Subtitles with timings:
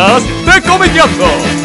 [0.00, 1.59] horas de Comediando.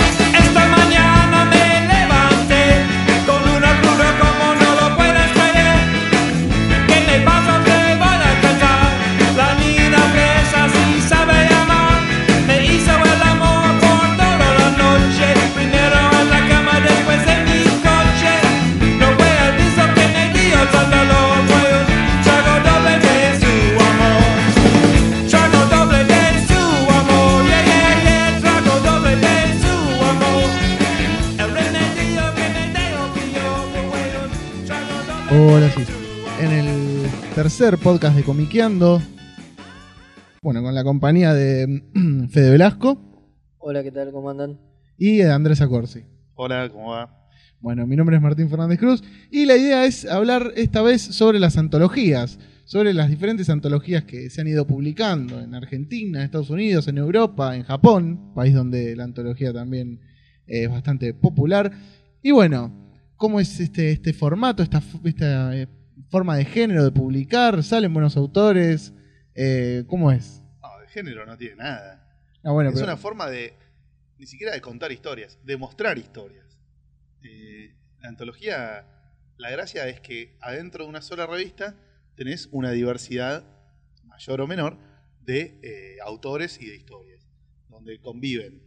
[37.56, 39.02] El tercer podcast de Comiqueando,
[40.42, 41.84] bueno, con la compañía de
[42.30, 43.00] Fede Velasco
[43.60, 44.12] Hola, ¿qué tal?
[44.12, 44.60] ¿Cómo andan?
[44.98, 46.04] y de Andrés Acorsi.
[46.34, 47.30] Hola, ¿cómo va?
[47.62, 51.40] Bueno, mi nombre es Martín Fernández Cruz y la idea es hablar esta vez sobre
[51.40, 56.50] las antologías, sobre las diferentes antologías que se han ido publicando en Argentina, en Estados
[56.50, 60.02] Unidos, en Europa, en Japón, país donde la antología también
[60.46, 61.72] es bastante popular.
[62.22, 64.82] Y bueno, ¿cómo es este, este formato, esta
[65.56, 65.68] eh,
[66.16, 67.62] forma de género de publicar?
[67.62, 68.94] ¿Salen buenos autores?
[69.34, 70.42] Eh, ¿Cómo es?
[70.62, 72.08] No, de género no tiene nada.
[72.42, 73.54] Ah, bueno, es pero- una forma de,
[74.18, 76.58] ni siquiera de contar historias, de mostrar historias.
[77.22, 78.86] Eh, la antología,
[79.36, 81.76] la gracia es que adentro de una sola revista
[82.16, 83.44] tenés una diversidad
[84.06, 84.78] mayor o menor
[85.20, 87.28] de eh, autores y de historias,
[87.68, 88.62] donde conviven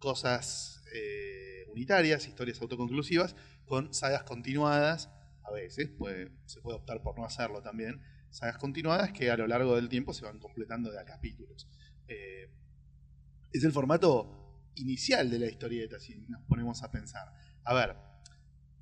[0.00, 5.08] cosas eh, unitarias, historias autoconclusivas, con sagas continuadas,
[5.50, 9.46] a veces, puede- se puede optar por no hacerlo también, sagas continuadas que a lo
[9.46, 11.68] largo del tiempo se van completando de a capítulos.
[12.08, 12.50] Eh,
[13.52, 17.32] es el formato inicial de la historieta, si nos ponemos a pensar.
[17.64, 17.96] A ver,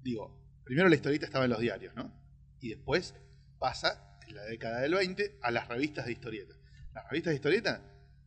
[0.02, 2.12] digo, primero la historieta estaba en los diarios, ¿no?
[2.60, 3.14] Y después
[3.58, 6.54] pasa, en la década del 20, a las revistas de historieta.
[6.93, 7.82] Las revistas de historieta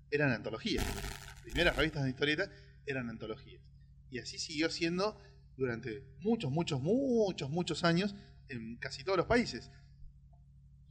[0.09, 0.85] eran antologías.
[0.85, 2.49] Las primeras revistas de historieta
[2.85, 3.61] eran antologías.
[4.09, 5.19] Y así siguió siendo
[5.57, 8.16] durante muchos, muchos, muchos, muchos años
[8.50, 9.72] en casi todos los países.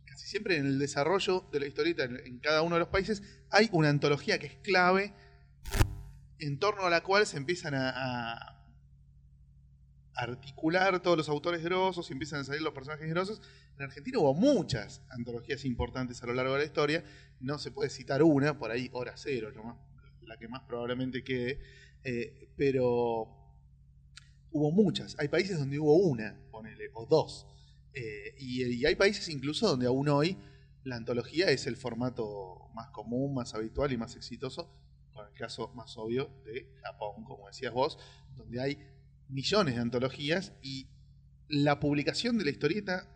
[0.05, 3.69] Casi siempre en el desarrollo de la historieta en, cada uno de los países hay
[3.73, 5.15] una antología que es clave
[6.39, 8.57] en torno a la cual se empiezan a, a
[10.15, 13.41] articular todos los autores grosos y empiezan a salir los personajes grosos.
[13.77, 17.05] En Argentina hubo muchas antologías importantes a lo largo de la historia.
[17.41, 19.79] No se puede citar una, por ahí hora cero, lo más-
[20.23, 21.61] la que más probablemente quede.
[22.05, 23.29] Eh, pero
[24.51, 25.17] hubo muchas.
[25.19, 26.39] Hay países donde hubo una,
[26.95, 27.47] o dos.
[27.93, 30.37] Eh, y, y hay países incluso donde aún hoy
[30.85, 34.73] la antología es el formato más común, más habitual y más exitoso,
[35.13, 37.99] con el caso más obvio de Japón, como decías vos,
[38.37, 38.79] donde hay
[39.29, 40.89] millones de antologías y
[41.49, 43.09] la publicación de la historieta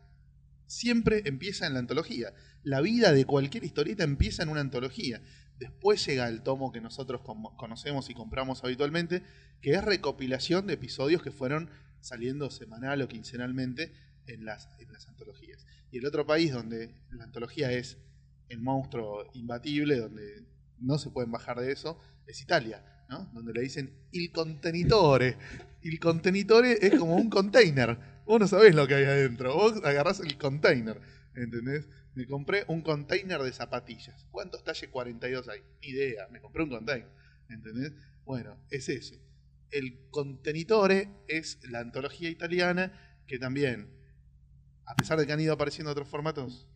[0.66, 2.34] siempre empieza en la antología.
[2.62, 5.22] La vida de cualquier historieta empieza en una antología.
[5.58, 7.20] Después llega el tomo que nosotros
[7.56, 9.22] conocemos y compramos habitualmente,
[9.60, 11.70] que es recopilación de episodios que fueron
[12.04, 13.92] saliendo semanal o quincenalmente
[14.26, 15.66] en las, en las antologías.
[15.90, 17.98] Y el otro país donde la antología es
[18.48, 20.46] el monstruo imbatible, donde
[20.78, 23.30] no se pueden bajar de eso, es Italia, ¿no?
[23.32, 25.36] Donde le dicen il contenitore.
[25.82, 27.98] Il contenitore es como un container.
[28.26, 29.54] Vos no sabés lo que hay adentro.
[29.54, 31.00] Vos agarrás el container,
[31.34, 31.88] ¿entendés?
[32.14, 34.26] Me compré un container de zapatillas.
[34.30, 35.60] ¿Cuántos talle 42 hay?
[35.82, 37.10] Ni idea, me compré un container,
[37.48, 37.92] ¿entendés?
[38.24, 39.16] Bueno, es eso.
[39.74, 42.92] El contenitore es la antología italiana
[43.26, 43.88] que también,
[44.86, 46.68] a pesar de que han ido apareciendo otros formatos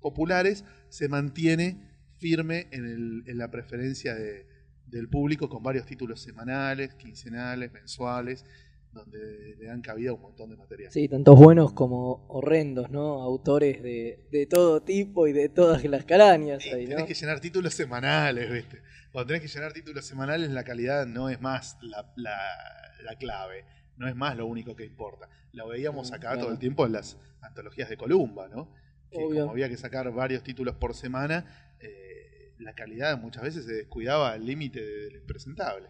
[0.00, 1.80] populares, se mantiene
[2.18, 4.46] firme en, la preferencia de-
[4.86, 8.44] del público con varios títulos semanales, quincenales, mensuales,
[8.92, 10.90] donde le dan cabida a un montón de material.
[10.90, 13.22] Sí, tantos buenos como horrendos, ¿no?
[13.22, 16.90] Autores de, de todo tipo y de todas las carañas Sí, ahí, ¿no?
[16.96, 18.80] tenés que llenar títulos semanales, ¿viste?
[19.12, 23.64] Cuando tenés que llenar títulos semanales, la calidad no es más la, la- la clave,
[23.96, 25.28] no es más lo único que importa.
[25.52, 26.40] Lo veíamos Mm, acá claro.
[26.42, 28.72] todo el tiempo en las antologías de Columba, ¿no?
[29.10, 29.40] Que Obvio.
[29.42, 34.32] como había que sacar varios títulos por semana, eh, la calidad muchas veces se descuidaba
[34.32, 35.88] al límite de- del impresentable.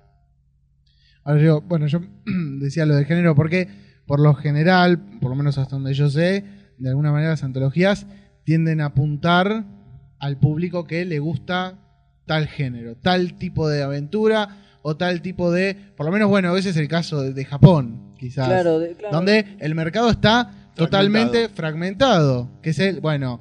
[1.27, 2.01] Ahora yo, bueno, yo
[2.61, 3.69] decía lo del género porque,
[4.07, 6.45] por lo general, por lo menos hasta donde yo sé,
[6.79, 8.07] de alguna manera las antologías
[8.45, 9.65] tienden a apuntar
[10.21, 11.79] al público que le gusta
[12.27, 16.71] tal género, tal tipo de aventura o tal tipo de, por lo menos, bueno, ese
[16.71, 19.17] es el caso de, de Japón, quizás, Claro, de- claro.
[19.17, 23.41] donde el mercado está totalmente fragmentado, que es el, bueno,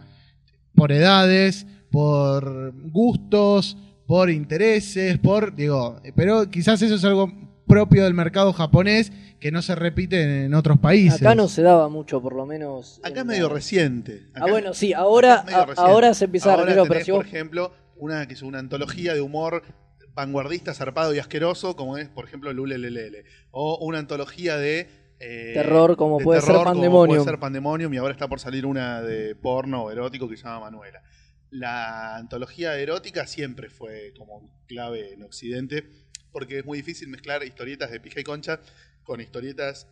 [0.73, 3.77] por edades, por gustos,
[4.07, 7.31] por intereses, por, digo, pero quizás eso es algo
[7.67, 11.21] propio del mercado japonés que no se repite en otros países.
[11.21, 12.99] Acá no se daba mucho, por lo menos.
[13.03, 14.27] Acá en es medio la- reciente.
[14.33, 18.27] Ah, bueno, sí, ahora, a- ahora se empieza a Ahora repetir, pero por ejemplo, una
[18.27, 19.63] que es una antología de humor
[20.13, 23.25] vanguardista, zarpado y asqueroso, como es, por ejemplo, Lulelelele.
[23.51, 24.87] O una antología de.
[25.19, 27.17] eh, Terror, como de puede ser terror, como Pandemonium.
[27.17, 30.61] puede ser Pandemonium, y ahora está por salir una de porno erótico que se llama
[30.61, 31.01] Manuela.
[31.51, 35.85] La antología erótica siempre fue como clave en Occidente,
[36.35, 38.59] porque es muy difícil mezclar historietas de pija y concha
[39.03, 39.87] con historietas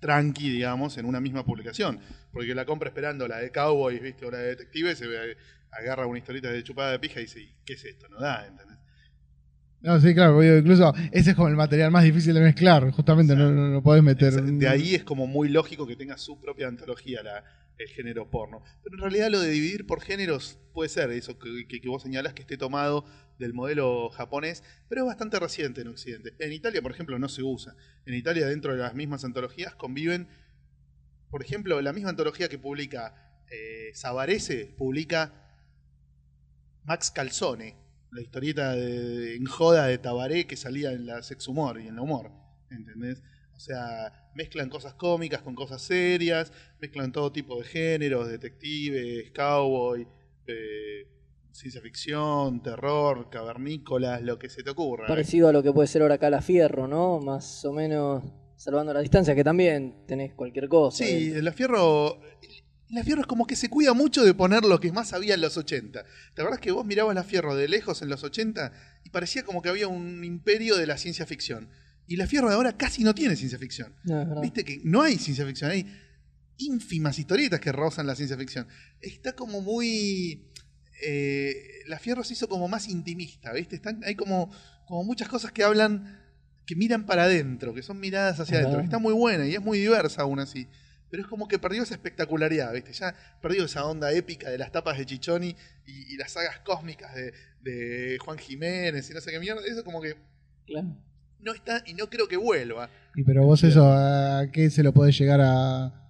[0.00, 2.00] tranqui, digamos, en una misma publicación.
[2.32, 4.26] Porque la compra esperando la de Cowboys, ¿viste?
[4.26, 5.06] O la de Detective, se
[5.70, 8.08] agarra una historieta de chupada de pija y dice, "¿Y ¿qué es esto?
[8.08, 8.78] No da, ¿entendés?
[9.80, 13.52] No, sí, claro, incluso ese es como el material más difícil de mezclar, justamente no,
[13.52, 14.42] no, no podés meter.
[14.42, 17.44] De ahí es como muy lógico que tenga su propia antología la,
[17.80, 18.62] el género porno.
[18.82, 22.42] Pero en realidad lo de dividir por géneros puede ser eso que, vos señalás que
[22.42, 23.04] esté tomado
[23.38, 26.34] del modelo japonés, pero es bastante reciente en Occidente.
[26.38, 27.74] En Italia, por ejemplo, no se usa.
[28.04, 30.28] En Italia, dentro de las mismas antologías, conviven,
[31.30, 35.32] por ejemplo, la misma antología que publica eh, Savarese, publica
[36.84, 37.76] Max Calzone,
[38.12, 41.96] la historieta de, en joda de Tabaré que salía en la sex humor y en
[41.96, 42.30] la humor.
[42.70, 43.22] ¿Entendés?
[43.54, 50.06] O sea, mezclan cosas cómicas con cosas serias, mezclan todo tipo de géneros, detectives, cowboy,
[50.46, 51.06] eh,
[51.52, 55.04] ciencia ficción, terror, cavernícolas, lo que se te ocurra.
[55.04, 55.08] ¿eh?
[55.08, 57.20] Parecido a lo que puede ser ahora acá la Fierro, ¿no?
[57.20, 58.22] Más o menos
[58.56, 61.04] salvando la distancia, que también tenés cualquier cosa.
[61.04, 61.42] Sí, ¿eh?
[61.42, 62.20] la Fierro.
[62.90, 65.40] La Fierro es como que se cuida mucho de poner lo que más había en
[65.40, 66.04] los 80.
[66.34, 68.72] ¿Te acuerdas que vos mirabas la Fierro de lejos en los 80
[69.04, 71.68] y parecía como que había un imperio de la ciencia ficción?
[72.10, 73.94] Y la Fierro de ahora casi no tiene ciencia ficción.
[74.02, 74.40] No.
[74.40, 75.86] Viste que no hay ciencia ficción, hay
[76.58, 78.66] ínfimas historietas que rozan la ciencia ficción.
[79.00, 80.50] Está como muy.
[81.02, 81.54] eh,
[81.86, 83.76] la Fierro se hizo como más intimista, ¿viste?
[83.76, 84.50] Están, hay como,
[84.88, 86.20] como muchas cosas que hablan,
[86.66, 88.80] que miran para adentro, que son miradas hacia adentro.
[88.80, 90.66] Está muy buena y es muy diversa aún así.
[91.10, 92.92] Pero es como que perdió esa espectacularidad, ¿viste?
[92.92, 95.54] Ya perdió esa onda épica de las tapas de Chichoni
[95.86, 99.60] y, y las sagas cósmicas de, de Juan Jiménez y no sé qué mierda.
[99.64, 100.16] Eso como que
[100.66, 100.96] Claro.
[101.42, 102.88] No está y no creo que vuelva.
[103.14, 106.00] Y pero vos eso, ¿a qué se lo podés llegar a,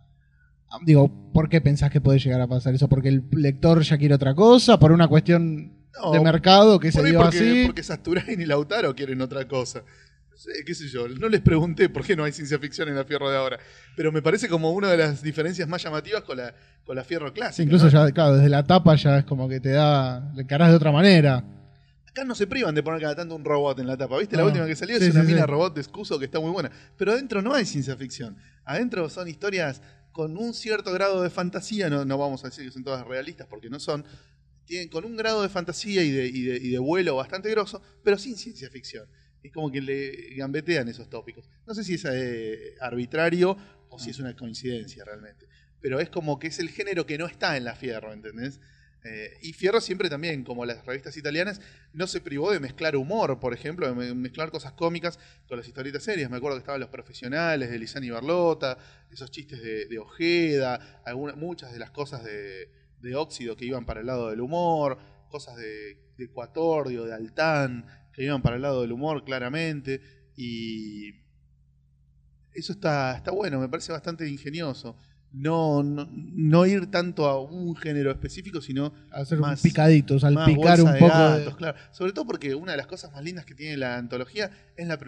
[0.85, 2.89] Digo, ¿por qué pensás que puede llegar a pasar eso?
[2.89, 4.79] ¿Porque el lector ya quiere otra cosa?
[4.79, 7.63] ¿Por una cuestión No, de mercado que se dio porque, así?
[7.67, 9.83] porque Sasturain y Lautaro quieren otra cosa.
[10.65, 11.07] Qué sé yo.
[11.09, 13.59] No les pregunté por qué no hay ciencia ficción en la Fierro de ahora.
[13.95, 16.55] Pero me parece como una de las diferencias más llamativas con la,
[16.85, 17.57] con la Fierro clásica.
[17.57, 17.91] Sí, incluso ¿no?
[18.07, 20.33] ya, claro, desde la tapa ya es como que te da.
[20.35, 21.45] Le encarás de otra manera.
[22.11, 24.19] Acá no se privan de poner cada tanto un robot en la tapa.
[24.19, 24.37] ¿Viste?
[24.37, 25.47] La última que salió Sí, es una sí, mina sí.
[25.47, 26.71] robot de excuso que está muy buena.
[26.97, 28.37] Pero adentro no hay ciencia ficción.
[28.65, 29.81] Adentro son historias
[30.13, 31.89] con un cierto grado de fantasía.
[31.89, 34.05] No, no vamos a decir que son todas realistas porque no son.
[34.67, 37.81] Tienen con un grado de fantasía y de, y de- y de vuelo bastante grosso,
[38.05, 39.09] pero sin ciencia ficción.
[39.43, 41.49] Es como que le gambetean esos tópicos.
[41.67, 43.57] No sé si es eh, arbitrario
[43.89, 45.47] o si es una coincidencia realmente.
[45.81, 48.61] Pero es como que es el género que no está en la Fierro, ¿entendés?
[49.03, 51.61] Eh, y Fierro siempre también, como las revistas italianas,
[51.95, 55.67] no se privó de mezclar humor, por ejemplo, de me- mezclar cosas cómicas con las
[55.67, 56.31] historietas serias.
[56.31, 58.77] Me acuerdo que estaban los profesionales de Lisani Barlota,
[59.11, 62.71] esos chistes de, Ojeda, algunas, muchas de las cosas de,
[63.01, 64.99] de Óxido que iban para el lado del humor,
[65.31, 70.03] cosas de, de Ecuatordio, de Altán, que iban para el lado del humor claramente.
[70.37, 71.11] Y
[72.53, 74.97] eso está bueno, me parece bastante ingenioso.
[75.33, 80.21] No, no, no ir tanto a un género específico, sino Hacer Más- un picadito, más
[80.23, 81.07] salpicar bolsa un poco.
[81.13, 81.79] gatos, de- claro.
[81.93, 84.99] Sobre todo porque una de las cosas más lindas que tiene la antología es la,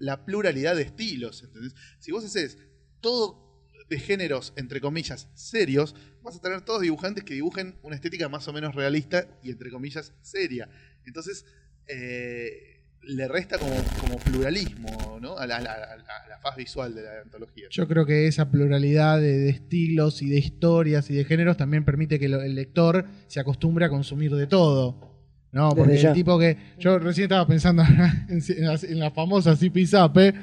[0.00, 1.42] la pluralidad de estilos.
[1.44, 1.74] ¿entendés?
[2.00, 2.58] Si vos haces
[3.00, 3.46] todo
[3.88, 8.46] de géneros, entre comillas, serios, vas a tener todos dibujantes que dibujen una estética más
[8.48, 10.68] o menos realista y, entre comillas, seria.
[11.06, 11.46] Entonces,
[11.86, 15.38] eh, le resta como, como pluralismo ¿no?
[15.38, 17.66] a, la, a la- a faz visual de la antología.
[17.70, 21.84] Yo creo que esa pluralidad de, de estilos y de historias y de géneros también
[21.84, 25.16] permite que lo- el lector se acostumbre a consumir de todo.
[25.50, 26.08] No, Desde porque ya.
[26.10, 26.56] el tipo que.
[26.78, 27.82] Yo recién estaba pensando
[28.28, 30.34] en, en la, en la famosa Zipizape,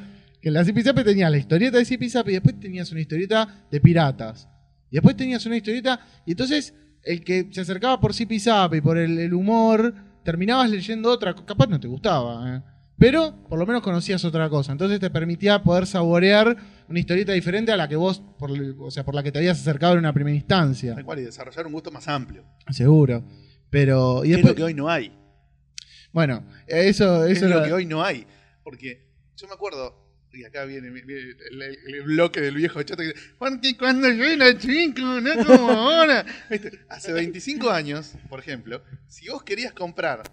[0.41, 3.79] que en la Zipizape tenías la historieta de Zipizape y después tenías una historieta de
[3.79, 4.50] piratas.
[4.89, 6.00] Y después tenías una historieta.
[6.25, 9.93] Y entonces el que se acercaba por Zipizape y por el, el humor,
[10.25, 11.34] terminabas leyendo otra.
[11.34, 12.62] Capaz no te gustaba, ¿eh?
[12.98, 14.72] Pero por lo menos conocías otra cosa.
[14.74, 16.55] Entonces te permitía poder saborear
[16.89, 19.60] una historieta diferente a la que vos, por, o sea, por la que te habías
[19.60, 20.96] acercado en una primera instancia.
[20.96, 22.44] Tal cual, y desarrollar un gusto más amplio.
[22.72, 23.24] Seguro.
[23.70, 24.24] Pero.
[24.25, 25.12] Y es lo que hoy no hay.
[26.13, 28.25] Bueno, eso, es eso lo era- que hoy no hay.
[28.63, 30.04] Porque yo me acuerdo,
[30.36, 31.36] y acá viene, viene
[31.86, 36.25] el, bloque del viejo chato que dice, porque cuando yo era chico, no como ahora.
[36.50, 36.80] ¿Viste?
[36.89, 40.24] Hace 25 años, por ejemplo, si vos querías comprar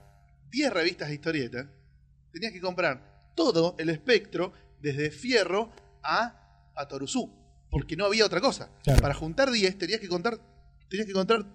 [0.50, 1.70] 10 revistas de historieta,
[2.32, 7.32] tenías que comprar todo el espectro desde Fierro a, a Torusú.
[7.70, 8.70] Porque no había otra cosa.
[8.84, 9.00] Claro.
[9.00, 10.38] Para juntar 10 tenías que contar,
[10.90, 11.46] tenías que contar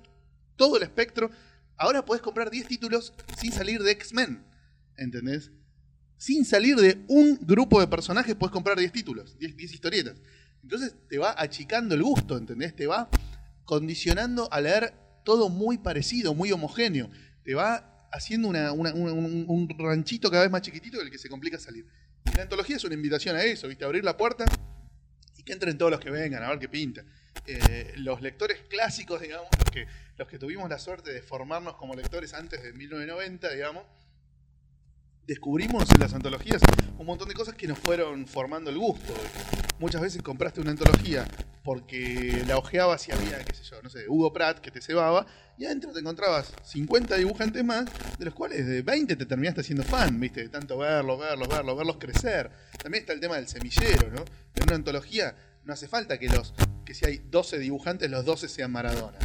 [0.55, 1.29] todo el espectro.
[1.75, 4.47] Ahora podés comprar 10 títulos sin salir de X-Men.
[4.97, 5.51] ¿entendés?
[6.17, 10.15] Sin salir de un grupo de personajes puedes comprar 10 títulos, 10, 10 historietas.
[10.63, 12.75] Entonces te va achicando el gusto, ¿entendés?
[12.75, 13.09] Te va
[13.65, 14.93] condicionando a leer
[15.23, 17.09] todo muy parecido, muy homogéneo.
[17.43, 21.85] Te va haciendo un ranchito cada vez más chiquitito del que se complica salir.
[22.25, 23.85] Y la antología es una invitación a eso, ¿viste?
[23.85, 24.45] Abrir la puerta
[25.37, 27.05] y que entren todos los que vengan, a ver qué pinta.
[27.45, 31.93] Eh, los lectores clásicos, digamos, los que, los que tuvimos la suerte de formarnos como
[31.95, 33.83] lectores antes de 1990, digamos,
[35.27, 36.61] descubrimos en las antologías
[36.97, 39.13] un montón de cosas que nos fueron formando el gusto.
[39.77, 41.27] Muchas veces compraste una antología
[41.63, 45.25] porque la ojeabas y había, qué sé yo, no sé, Hugo Pratt que te cebaba,
[45.57, 47.85] y adentro te encontrabas 50 dibujantes más,
[48.17, 50.43] de los cuales de 20 te terminaste haciendo fan, ¿viste?
[50.43, 52.49] De tanto verlos, verlos, verlos, verlos crecer.
[52.81, 54.21] También está el tema del semillero, ¿no?
[54.55, 56.53] En una antología no hace falta que los
[56.85, 59.17] que si hay 12 dibujantes, los 12 sean Maradona.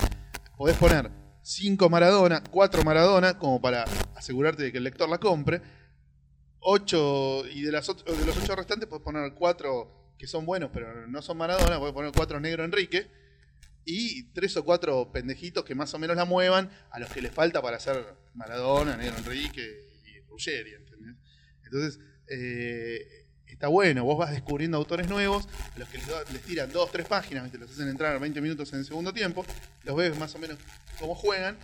[0.56, 3.84] Podés poner 5 Maradona, 4 Maradona, como para
[4.16, 5.62] asegurarte de que el lector la compre.
[6.62, 11.06] 8 y de, las de los 8 restantes podés poner 4 que son buenos, pero
[11.08, 13.10] no son Maradona, podés poner 4 Negro Enrique.
[13.84, 17.32] Y 3 o 4 pendejitos que más o menos la muevan a los que les
[17.32, 21.16] falta para hacer Maradona, Negro Enrique y Ruggeri, ¿entendés?
[21.64, 26.70] Entonces, eh, está bueno, vos vas descubriendo autores nuevos, a los que les, les tiran
[26.70, 29.44] 2, 3 páginas, los hacen entrar 20 minutos en el segundo tiempo,
[29.82, 30.58] los ves más o menos
[31.00, 31.58] cómo juegan,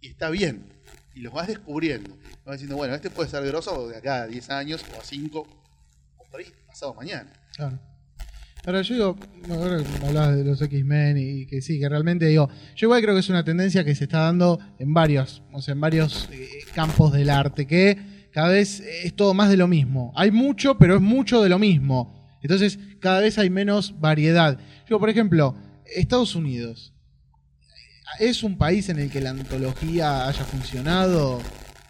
[0.00, 0.66] y está bien.
[1.14, 2.16] Y los vas descubriendo.
[2.44, 5.38] Vas diciendo, bueno, este puede ser grosso de acá a 10 años, o a 5,
[5.38, 7.32] o por ahí pasado mañana.
[7.54, 7.78] Claro.
[8.64, 9.18] Ahora yo digo,
[9.50, 13.20] ahora hablabas de los X-Men y que sí, que realmente digo, yo igual creo que
[13.20, 17.12] es una tendencia que se está dando en varios, o sea, en varios eh, campos
[17.12, 17.98] del arte, que
[18.30, 20.12] cada vez es todo más de lo mismo.
[20.14, 22.38] Hay mucho, pero es mucho de lo mismo.
[22.40, 24.58] Entonces, cada vez hay menos variedad.
[24.88, 26.91] Yo, por ejemplo, Estados Unidos,
[28.18, 31.40] ¿es un país en el que la antología haya funcionado?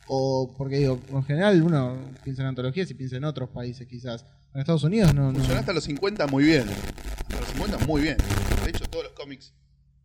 [0.06, 4.26] O, porque digo, en general uno piensa en antologías y piensa en otros países quizás.
[4.54, 5.32] En Estados Unidos no.
[5.32, 5.38] no.
[5.38, 6.66] Funcionó hasta los 50 muy bien.
[6.68, 8.16] Hasta los 50 muy bien.
[8.64, 9.54] De hecho, todos los cómics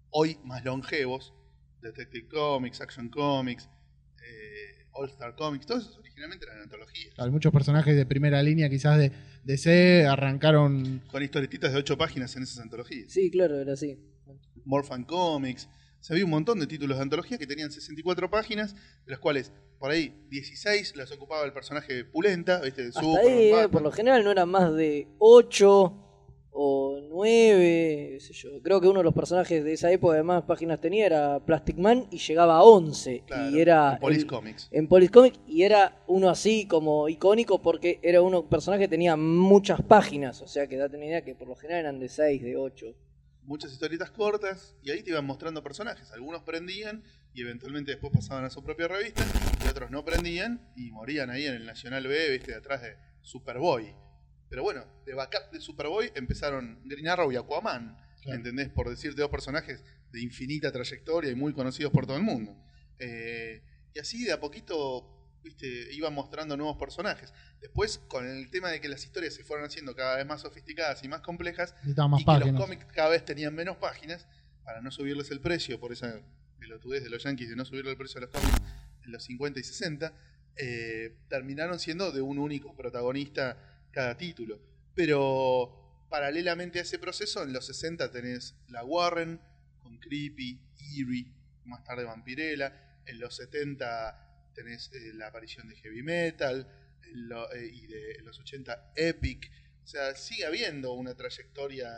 [0.09, 1.33] hoy más longevos,
[1.81, 3.69] Detective Comics, Action Comics,
[4.23, 7.13] eh, All Star Comics, todos esos originalmente eran antologías.
[7.17, 9.11] Hay muchos personajes de primera línea quizás de
[9.43, 13.11] DC arrancaron Con historietitas de 8 páginas en esas antologías.
[13.11, 13.99] Sí, claro, era así.
[14.65, 15.69] Morphan Comics.
[15.99, 18.75] Se había un montón de títulos de antología que tenían 64 páginas,
[19.05, 22.87] de las cuales por ahí 16 las ocupaba el personaje Pulenta, ¿viste?
[22.87, 26.03] Hasta Superman, ahí, eh, por lo general no eran más de 8
[26.59, 28.49] o 9, qué sé yo.
[28.63, 31.77] Creo que uno de los personajes de esa época de más páginas tenía era Plastic
[31.77, 33.23] Man y llegaba a 11.
[33.27, 34.67] Claro, y era en Police el- Comics.
[34.71, 38.87] en Police Comics y era uno así como icónico porque era uno un personaje que
[38.87, 42.09] tenía muchas páginas, o sea que date una idea que por lo general eran de
[42.09, 42.87] 6, de 8.
[43.47, 46.11] Muchas historietas cortas y ahí te iban mostrando personajes.
[46.11, 49.25] Algunos prendían y eventualmente después pasaban a su propia revista
[49.63, 53.95] y otros no prendían y morían ahí en el Nacional B, viste, detrás de Superboy.
[54.49, 58.37] Pero bueno, de backup de Superboy empezaron Green Arrow y Aquaman, Claro.
[58.37, 58.69] ¿entendés?
[58.69, 62.57] Por decirte dos personajes de infinita trayectoria y muy conocidos por todo el mundo.
[62.99, 63.61] Eh,
[63.93, 65.16] y así de a poquito
[65.47, 67.33] viste, iban mostrando nuevos personajes.
[67.59, 71.03] Después, con el tema de que las historias se fueron haciendo cada vez más sofisticadas
[71.03, 71.73] y más complejas,
[72.09, 74.27] más y que los cómics cada vez tenían menos páginas
[74.63, 76.21] para no subirles el precio por esa
[76.59, 78.61] pelotudez de los yankees de no subirle el precio a los cómics
[79.05, 80.13] en los 50 y 60
[80.57, 83.57] eh, terminaron siendo de un único protagonista
[83.91, 84.59] cada título.
[84.95, 89.39] Pero paralelamente a ese proceso en los 60 tenés la Warren
[89.79, 90.59] con Creepy,
[90.95, 91.31] Eerie
[91.65, 94.26] más tarde Vampirella en los 70
[94.57, 96.67] tenés eh, la aparición de Heavy Metal
[97.53, 99.49] eh, y de los 80 Epic
[99.87, 101.89] o sea, sigue habiendo una trayectoria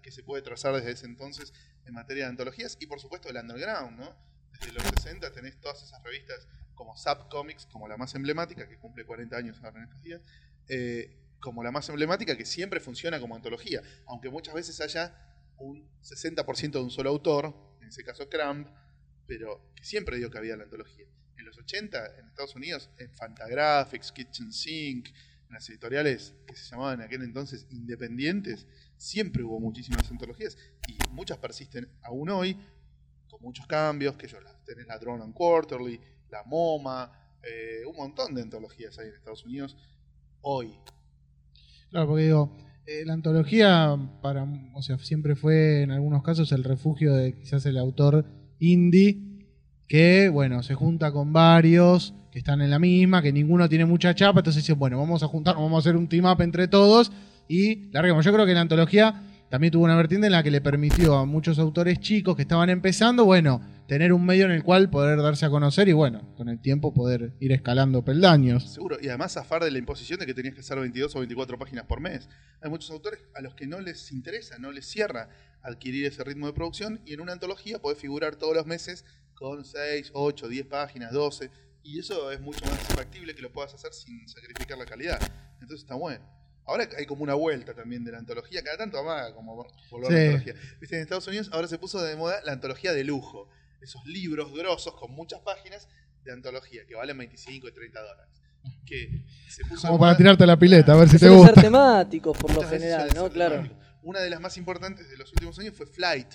[0.00, 1.52] que se puede trazar desde ese entonces
[1.84, 4.14] en materia de antologías y por supuesto el underground, ¿no?
[4.52, 8.78] Desde los 60 tenés todas esas revistas como Zap Comics, como la más emblemática, que
[8.78, 10.22] cumple 40 años ahora en estos días,
[10.68, 15.12] eh, como la más emblemática que siempre funciona como antología, aunque muchas veces haya
[15.56, 18.68] un 60% de un solo autor, en ese caso Cramp,
[19.26, 21.06] pero que siempre dio cabida a la antología.
[21.42, 26.70] En los 80, en Estados Unidos, en Fantagraphics, Kitchen Sink, en las editoriales que se
[26.70, 28.64] llamaban en aquel entonces independientes,
[28.96, 30.56] siempre hubo muchísimas antologías
[30.86, 32.56] y muchas persisten aún hoy,
[33.28, 37.10] con muchos cambios, que yo tenés la Drone and Quarterly, la MoMA,
[37.42, 39.76] eh, un montón de antologías hay en Estados Unidos
[40.42, 40.72] hoy.
[41.90, 42.56] Claro, porque digo,
[42.86, 47.66] eh, la antología para, o sea, siempre fue en algunos casos el refugio de quizás
[47.66, 48.26] el autor
[48.60, 49.31] indie
[49.92, 54.14] que, bueno, se junta con varios que están en la misma, que ninguno tiene mucha
[54.14, 57.12] chapa, entonces dicen, bueno, vamos a juntarnos, vamos a hacer un team up entre todos
[57.46, 58.24] y larguemos.
[58.24, 61.26] Yo creo que la antología también tuvo una vertiente en la que le permitió a
[61.26, 65.44] muchos autores chicos que estaban empezando, bueno, tener un medio en el cual poder darse
[65.44, 68.72] a conocer y bueno, con el tiempo poder ir escalando peldaños.
[68.72, 71.58] Seguro, y además zafar de la imposición de que tenías que hacer 22 o 24
[71.58, 72.30] páginas por mes.
[72.62, 75.28] Hay muchos autores a los que no les interesa, no les cierra
[75.60, 79.04] adquirir ese ritmo de producción y en una antología podés figurar todos los meses
[79.42, 81.50] con 6, 8, 10 páginas, 12
[81.82, 85.18] y eso es mucho más factible que lo puedas hacer sin sacrificar la calidad.
[85.54, 86.24] Entonces está bueno.
[86.64, 89.56] Ahora hay como una vuelta también de la antología, cada tanto más como
[89.90, 90.26] volver a la Sí.
[90.26, 90.54] antología.
[90.80, 93.48] Viste, en Estados Unidos ahora se puso de moda la antología de lujo.
[93.80, 95.88] Esos libros grosos con muchas páginas
[96.22, 98.40] de antología que valen 25 y 30 dólares.
[98.86, 101.46] Que se puso Como de para tirarte la pileta, a ver si te Suelen ser
[101.48, 101.62] gusta.
[101.62, 103.28] temáticos por lo general, ¿no?
[103.28, 103.56] Claro.
[103.56, 103.80] temático.
[104.04, 106.28] Una de las más importantes de los últimos años fue Flight,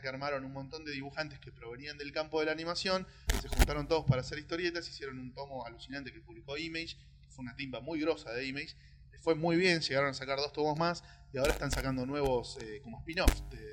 [0.00, 3.06] que armaron un montón de dibujantes que provenían del campo de la animación,
[3.40, 7.42] se juntaron todos para hacer historietas, hicieron un tomo alucinante que publicó Image, que fue
[7.42, 8.76] una timba muy grosa de Image,
[9.12, 12.58] les fue muy bien, llegaron a sacar dos tomos más y ahora están sacando nuevos
[12.62, 13.66] eh, como spin-offs de,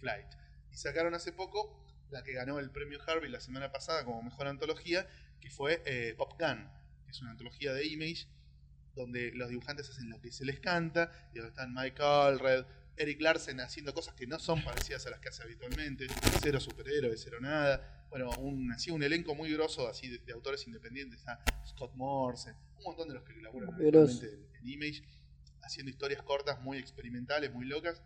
[0.00, 0.26] Flight.
[0.70, 4.46] Y sacaron hace poco la que ganó el premio Harvey la semana pasada como mejor
[4.46, 5.08] antología,
[5.40, 6.70] que fue eh, Pop Gun,
[7.04, 8.28] que es una antología de Image
[8.98, 12.64] donde los dibujantes hacen lo que se les canta, y donde están Mike Allred,
[12.98, 16.06] Eric Larsen haciendo cosas que no son parecidas a las que hace habitualmente,
[16.42, 18.06] cero superhéroes, cero nada.
[18.10, 22.54] Bueno, un, así un elenco muy grosso así de, de autores independientes, está Scott Morse,
[22.78, 24.26] un montón de los que laburan habitualmente
[24.56, 25.02] en, en Image,
[25.62, 28.02] haciendo historias cortas muy experimentales, muy locas.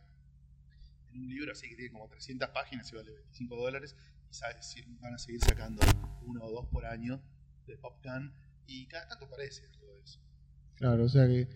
[1.12, 3.94] En un libro así que tiene como 300 páginas y vale 25 dólares,
[4.30, 5.80] y sa- si- van a seguir sacando
[6.22, 7.22] uno o dos por año
[7.66, 8.32] de Pop Gun,
[8.66, 10.18] y cada tanto parece de eso.
[10.76, 11.46] Claro, o sea que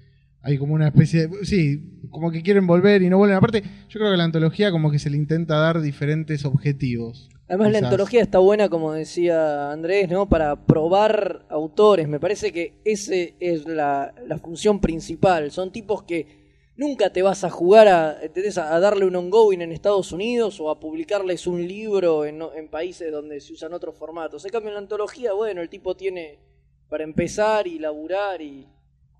[0.43, 1.45] hay como una especie de...
[1.45, 3.37] Sí, como que quieren volver y no vuelven.
[3.37, 7.29] Aparte, yo creo que la antología como que se le intenta dar diferentes objetivos.
[7.49, 10.29] Además, la antología está buena, como decía Andrés, ¿no?
[10.29, 12.09] Para probar autores.
[12.09, 15.53] Me parece que esa es la, la función principal.
[15.53, 16.45] Son tipos que
[16.77, 20.81] nunca te vas a jugar a, a darle un ongoing en Estados Unidos o a
[20.81, 24.45] publicarles un libro en, en países donde se usan otros formatos.
[24.45, 26.41] En cambio, en la antología, bueno, el tipo tiene
[26.89, 28.67] para empezar y laburar y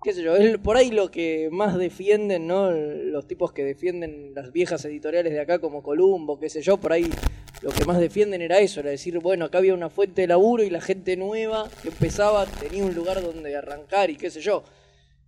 [0.07, 2.71] qué sé yo, por ahí lo que más defienden, ¿no?
[2.71, 6.93] Los tipos que defienden las viejas editoriales de acá como Columbo, qué sé yo, por
[6.93, 7.09] ahí
[7.61, 10.63] lo que más defienden era eso, era decir, bueno, acá había una fuente de laburo
[10.63, 14.63] y la gente nueva que empezaba tenía un lugar donde arrancar y qué sé yo.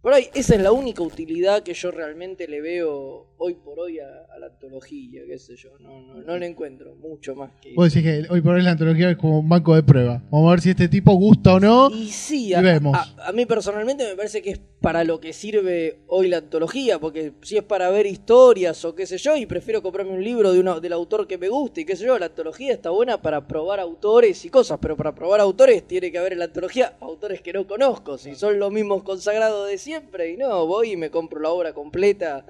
[0.02, 4.00] Por ahí, esa es la única utilidad que yo realmente le veo hoy por hoy
[4.00, 5.70] a, a la antología, qué sé yo.
[5.80, 8.72] No, no, no le encuentro mucho más que Vos decís que hoy por hoy la
[8.72, 10.22] antología es como un banco de prueba.
[10.30, 11.90] Vamos a ver si este tipo gusta o no.
[11.90, 12.96] Y sí, Y a, vemos.
[12.98, 17.00] a- a mí personalmente me parece que es para lo que sirve hoy la antología,
[17.00, 20.52] porque si es para ver historias o qué sé yo, y prefiero comprarme un libro
[20.54, 23.22] de uno, del autor que me guste y qué sé yo, la antología está buena
[23.22, 26.94] para probar autores y cosas, pero para probar autores tiene que haber en la antología
[27.02, 30.98] autores que no conozco, si son los mismos consagrados de siempre, y no, voy y
[30.98, 32.46] me compro la obra completa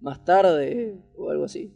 [0.00, 1.72] más tarde o algo así.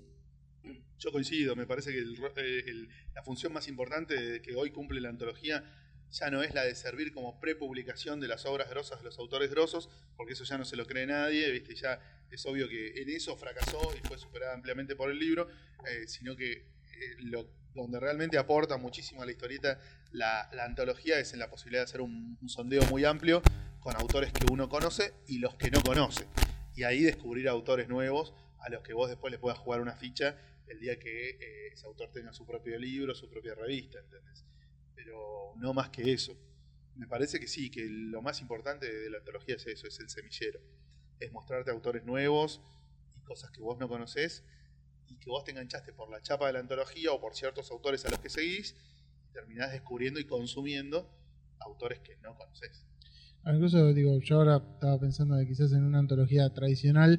[0.99, 5.65] Yo coincido, me parece que eh, la función más importante que hoy cumple la antología
[6.11, 9.51] ya no es la de servir como prepublicación de las obras grosas de los autores
[9.51, 11.75] grosos, porque eso ya no se lo cree nadie, ¿viste?
[11.75, 12.01] ya
[12.31, 15.49] es obvio que en eso fracasó y fue superada ampliamente por el libro,
[15.87, 19.79] eh, sino que eh, donde realmente aporta muchísimo a la historieta
[20.11, 23.43] la, la antología es en la posibilidad de hacer un sondeo muy amplio
[23.81, 26.27] con autores que uno conoce y los que no conoce.
[26.79, 30.39] Y ahí descubrir autores nuevos a los que vos después le puedas jugar una ficha
[30.69, 34.45] el día que eh, ese autor tenga su propio libro, su propia revista, ¿entendés?
[34.95, 36.39] Pero no más que eso.
[36.95, 40.09] Me parece que sí, que lo más importante de la antología es eso, es el
[40.09, 40.61] semillero.
[41.19, 42.63] Es mostrarte autores nuevos
[43.17, 44.45] y cosas que vos no conocés
[45.09, 48.05] y que vos te enganchaste por la chapa de la antología o por ciertos autores
[48.05, 48.77] a los que seguís
[49.29, 51.13] y terminás descubriendo y consumiendo
[51.59, 52.87] autores que no conoces.
[53.47, 57.19] Incluso, digo, yo ahora estaba pensando de quizás en una antología tradicional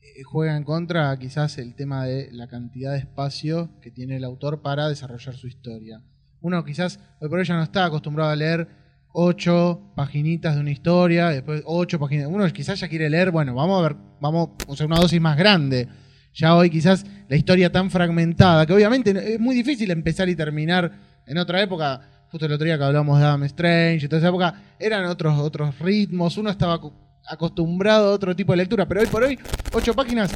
[0.00, 4.24] eh, juega en contra quizás el tema de la cantidad de espacio que tiene el
[4.24, 6.02] autor para desarrollar su historia.
[6.40, 8.68] Uno quizás hoy por hoy ya no está acostumbrado a leer
[9.16, 12.28] ocho paginitas de una historia, después ocho páginas.
[12.28, 15.36] Uno quizás ya quiere leer, bueno, vamos a ver, vamos, o sea, una dosis más
[15.38, 15.88] grande.
[16.34, 20.92] Ya hoy quizás la historia tan fragmentada, que obviamente es muy difícil empezar y terminar
[21.26, 22.13] en otra época.
[22.34, 25.78] Justo el otro día que hablamos de Adam Strange, toda esa época, eran otros, otros
[25.78, 26.80] ritmos, uno estaba
[27.28, 29.38] acostumbrado a otro tipo de lectura, pero hoy por hoy,
[29.72, 30.34] ocho páginas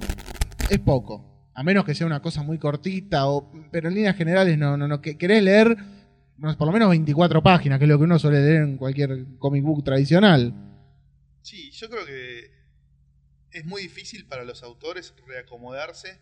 [0.71, 1.51] es poco.
[1.55, 4.87] A menos que sea una cosa muy cortita, o, pero en líneas generales no, no,
[4.87, 5.01] no.
[5.01, 5.77] que- Querés leer
[6.57, 9.65] por lo menos 24 páginas, que es lo que uno suele leer en cualquier comic
[9.65, 10.55] book tradicional.
[11.43, 12.49] Sí, yo creo que
[13.51, 16.21] es muy difícil para los autores reacomodarse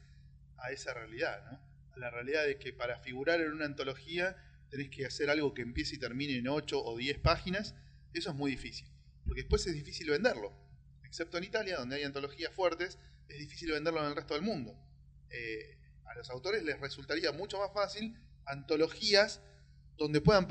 [0.57, 1.59] a esa realidad, ¿no?
[1.95, 4.37] A la realidad de que para figurar en una antología
[4.71, 7.75] tenés que hacer algo que empiece y termine en 8 o 10 páginas.
[8.13, 8.89] Eso es muy difícil,
[9.25, 10.53] porque después es difícil venderlo.
[11.05, 12.99] Excepto en Italia, donde hay antologías fuertes,
[13.29, 14.77] es difícil venderlo en el resto del mundo.
[15.31, 19.41] Eh, a los autores les resultaría mucho más fácil antologías
[19.97, 20.47] donde puedan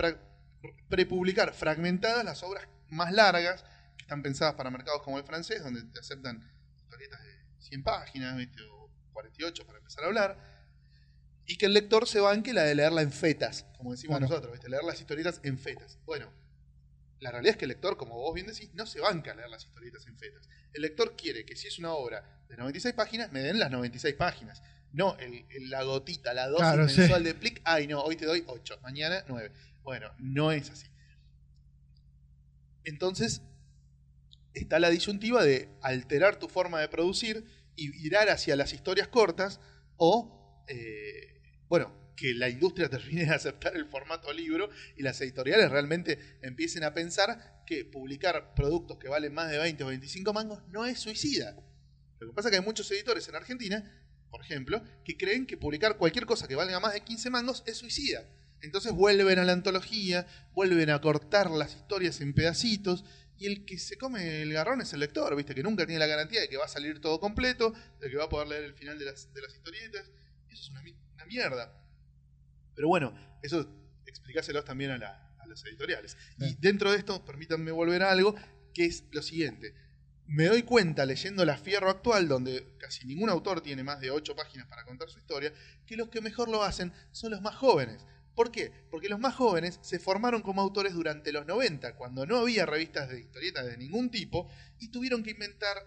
[0.89, 3.63] prepublicar fragmentadas las obras más largas
[3.97, 6.43] que están pensadas para mercados como el francés, donde te aceptan
[6.75, 8.61] historietas de 100 páginas, ¿viste?
[8.63, 10.54] o 48 para empezar a hablar,
[11.45, 14.29] y que el lector se banque la de leerla en fetas, como decimos Claro.
[14.29, 14.69] nosotros, ¿viste?
[14.69, 15.99] leer las historietas en fetas.
[16.05, 16.31] Bueno,
[17.19, 19.49] la realidad es que el lector, como vos bien decís, no se banca a leer
[19.49, 20.47] las historietas en fetas.
[20.73, 24.15] El lector quiere que si es una obra de 96 páginas, me den las 96
[24.15, 24.61] páginas.
[24.91, 26.97] No el, el- la gotita, la dosis Claro, sí.
[26.99, 27.61] mensual de plic.
[27.63, 29.51] Ay, no, hoy te doy 8, mañana 9.
[29.83, 30.87] Bueno, no es así.
[32.83, 33.41] Entonces,
[34.53, 39.59] está la disyuntiva de alterar tu forma de producir y virar hacia las historias cortas
[39.97, 41.34] o, eh,
[41.67, 46.83] bueno, que la industria termine de aceptar el formato libro y las editoriales realmente empiecen
[46.83, 50.99] a pensar que publicar productos que valen más de 20 o 25 mangos no es
[50.99, 51.55] suicida.
[52.19, 53.83] Lo que pasa es que hay muchos editores en Argentina,
[54.29, 57.77] por ejemplo, que creen que publicar cualquier cosa que valga más de 15 mangos es
[57.77, 58.25] suicida.
[58.61, 63.03] Entonces vuelven a la antología, vuelven a cortar las historias en pedacitos
[63.37, 65.53] y el que se come el garrón es el lector, ¿viste?
[65.53, 68.25] Que nunca tiene la garantía de que va a salir todo completo, de que va
[68.25, 70.09] a poder leer el final de las, de las historietas.
[70.49, 70.81] Eso es una,
[71.25, 71.81] mierda.
[72.75, 73.67] Pero bueno, eso
[74.05, 76.17] explicáselos también a, la- a las editoriales.
[76.39, 78.35] Y dentro de esto, permítanme volver a algo,
[78.73, 79.73] que es lo siguiente.
[80.27, 84.35] Me doy cuenta leyendo La Fierro actual, donde casi ningún autor tiene más de 8
[84.35, 85.53] páginas para contar su historia,
[85.85, 88.05] que los que mejor lo hacen son los más jóvenes.
[88.33, 88.71] ¿Por qué?
[88.89, 93.07] Porque los más jóvenes se formaron como autores durante los 90, cuando no había revistas
[93.09, 95.77] de historietas de ningún tipo, y tuvieron que inventar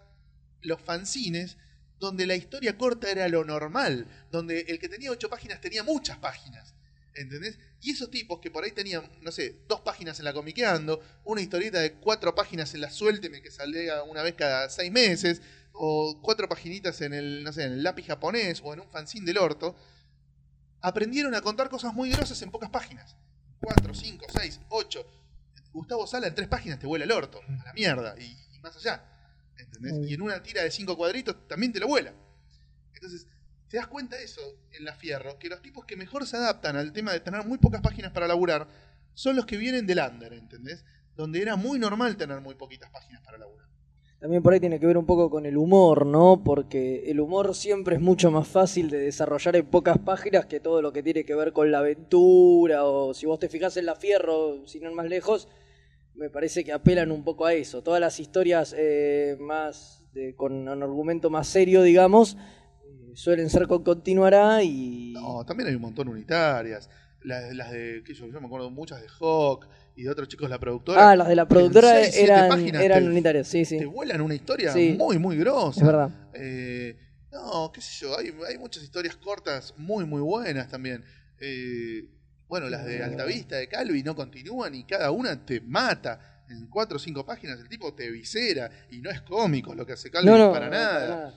[0.63, 1.59] los fanzines,
[1.99, 6.19] donde la historia corta era lo normal, donde el que tenía 8 páginas tenía muchas
[6.19, 6.75] páginas.
[7.15, 7.59] ¿Entendés?
[7.81, 11.41] Y esos tipos que por ahí tenían, no sé, dos páginas en la comiqueando, una
[11.41, 16.21] historieta de cuatro páginas en la suélteme que salía una vez cada seis meses, o
[16.23, 19.39] cuatro paginitas en el, no sé, en el lápiz japonés o en un fanzine del
[19.39, 19.77] orto,
[20.81, 23.17] aprendieron a contar cosas muy grosas en pocas páginas.
[23.61, 25.07] Cuatro, cinco, seis, ocho.
[25.73, 29.05] Gustavo Sala en tres páginas te vuela el orto, a la mierda, y más allá.
[29.59, 30.11] ¿Entendés?
[30.11, 32.15] Y en una tira de cinco cuadritos también te lo vuela.
[32.95, 33.27] Entonces,
[33.69, 34.41] te das cuenta de eso
[34.73, 37.59] en la Fierro, que los tipos que mejor se adaptan al tema de tener muy
[37.59, 38.67] pocas páginas para laburar
[39.15, 40.85] son los que vienen del under, ¿entendés?
[41.17, 43.69] Donde era muy normal tener muy poquitas páginas para laburar.
[44.21, 46.43] También por ahí tiene que ver un poco con el humor, ¿no?
[46.45, 50.83] Porque el humor siempre es mucho más fácil de desarrollar en pocas páginas que todo
[50.83, 53.95] lo que tiene que ver con la aventura o si vos te fijás en La
[53.95, 55.49] Fierro, sin ir más lejos,
[56.19, 57.83] me parece que apelan un poco a eso.
[57.83, 62.37] Todas las historias eh, más de- con un argumento más serio, digamos,
[62.85, 65.13] eh, suelen ser con continuará y...
[65.15, 66.91] No, también hay un montón unitarias.
[67.23, 70.49] Las, las de, sé yo, yo me acuerdo muchas de Hawk y de otros chicos
[70.49, 71.11] de la productora.
[71.11, 73.79] Ah, las de la productora seis, eran, páginas eran te- unitarias, sí, sí.
[73.79, 74.95] Te vuelan una historia Sí.
[74.97, 75.81] muy, muy grosa.
[75.81, 76.11] Es verdad.
[76.35, 76.97] Eh,
[77.33, 81.05] no, qué sé yo, hay, hay muchas historias cortas muy, muy buenas también.
[81.41, 82.09] Eh,
[82.49, 86.45] bueno, las de Altavista, de Calvi, no continúan y cada una te mata.
[86.51, 89.93] En cuatro o cinco páginas el tipo te visera y no es cómico lo que
[89.93, 91.35] hace Calvi No, no, para no, nada.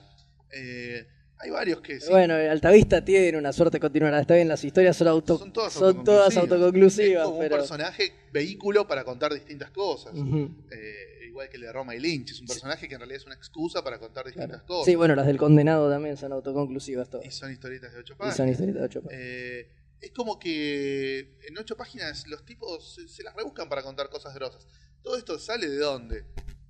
[0.50, 1.06] Eh,
[1.38, 2.08] hay varios que sí.
[2.08, 4.20] Bueno, Altavista tiene una suerte continuará.
[4.20, 7.24] Está bien, las historias son, auto, son todas son todas autoconclusivas.
[7.24, 7.54] autoconclusivas, Es como pero...
[7.56, 10.14] un personaje vehículo para contar distintas cosas.
[10.16, 12.30] Eh, igual que el de Roma y Lynch.
[12.30, 14.66] Es un personaje que en realidad es una excusa para contar distintas claro.
[14.66, 14.86] cosas.
[14.86, 17.34] Sí, bueno, las del condenado también son autoconclusivas Y todas.
[17.34, 18.36] son historietas de ocho Y páginas.
[18.36, 19.22] son historias de ocho páginas.
[19.26, 19.68] Eh,
[20.02, 24.66] es como que en ocho páginas los tipos se, las rebuscan para contar cosas grosas.
[25.00, 26.24] Todo esto sale de dónde?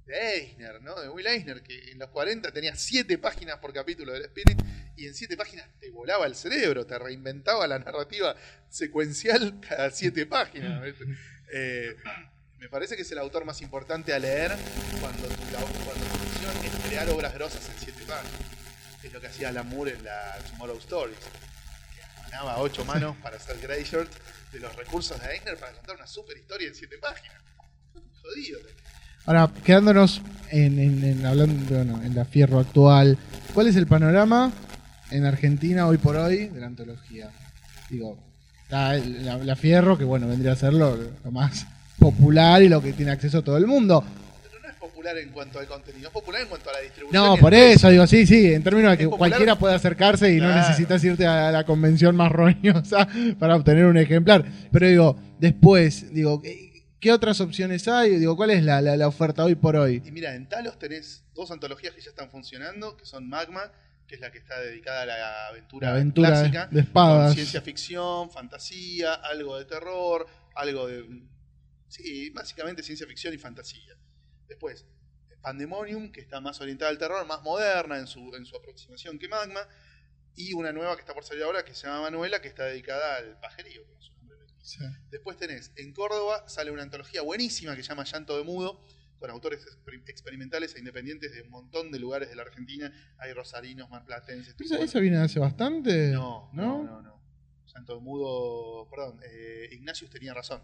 [0.04, 1.00] De Eisner, ¿no?
[1.00, 4.60] De Will Eisner, que en los 40 tenía siete páginas por capítulo del Spirit
[4.96, 8.36] y en siete páginas te volaba el cerebro, te reinventaba la narrativa
[8.68, 10.94] secuencial cada siete páginas.
[11.54, 11.96] Eh,
[12.58, 14.52] me parece que es el autor más importante a leer
[15.00, 15.42] cuando tu,
[15.84, 16.04] cuando
[16.66, 18.40] es crear obras grosas en siete páginas.
[19.02, 21.18] Es lo que hacía Alan Moore en la Tomorrow Stories
[22.32, 24.08] ganaba ocho manos para hacer Greyshot
[24.52, 27.36] de los recursos de Eisner para contar una super historia en siete páginas.
[28.22, 28.58] Jodido.
[29.26, 33.18] Ahora, quedándonos en, en- en- hablando bueno, en la Fierro actual,
[33.54, 34.50] ¿cuál es el panorama
[35.10, 37.30] en Argentina hoy por hoy de la antología?
[37.90, 38.18] Digo,
[38.70, 41.66] el- la, la Fierro, que bueno, vendría a ser lo, lo más
[41.98, 44.02] popular y lo que tiene acceso todo el mundo.
[45.02, 47.24] Popular en cuanto al contenido, es popular en cuanto a la distribución.
[47.24, 49.30] No, por eso, digo, sí, sí, en términos de que popular.
[49.30, 53.96] cualquiera puede acercarse y no necesitas irte a la convención más roñosa para obtener un
[53.96, 54.44] ejemplar.
[54.70, 58.16] Pero digo, después, digo, ¿qué, qué otras opciones hay?
[58.18, 60.00] Digo, ¿cuál es la, la- la oferta hoy por hoy?
[60.04, 63.72] Y mira, en Talos tenés dos antologías que ya están funcionando, que son Magma,
[64.06, 67.26] que es la que está dedicada a la aventura, La aventura clásica, de espadas.
[67.26, 71.04] con ciencia ficción, fantasía, algo de terror, algo de...
[71.88, 73.94] Sí, básicamente ciencia ficción y fantasía.
[74.52, 74.86] Después,
[75.40, 79.28] Pandemonium, que está más orientada al terror, más moderna en su, en su aproximación que
[79.28, 79.60] Magma.
[80.34, 83.16] y una nueva que está por salir ahora que se llama Manuela, que está dedicada
[83.16, 84.46] al pajerío, como su nombre lo.
[84.62, 84.78] Sí.
[85.10, 88.80] Después tenés, en Córdoba sale una antología buenísima que se llama Llanto de Mudo,
[89.18, 92.92] con autores exper- experimentales e independientes de un montón de lugares de la Argentina.
[93.18, 94.48] Hay rosarinos, marplatenses.
[94.48, 94.84] ¿Esa, tucumanos.
[94.90, 96.08] esa viene hace bastante?
[96.12, 96.84] No, no, ¿No?
[96.84, 97.22] no, no.
[97.72, 99.68] Llanto de Mudo, perdón, eh,
[100.10, 100.62] tenía razón.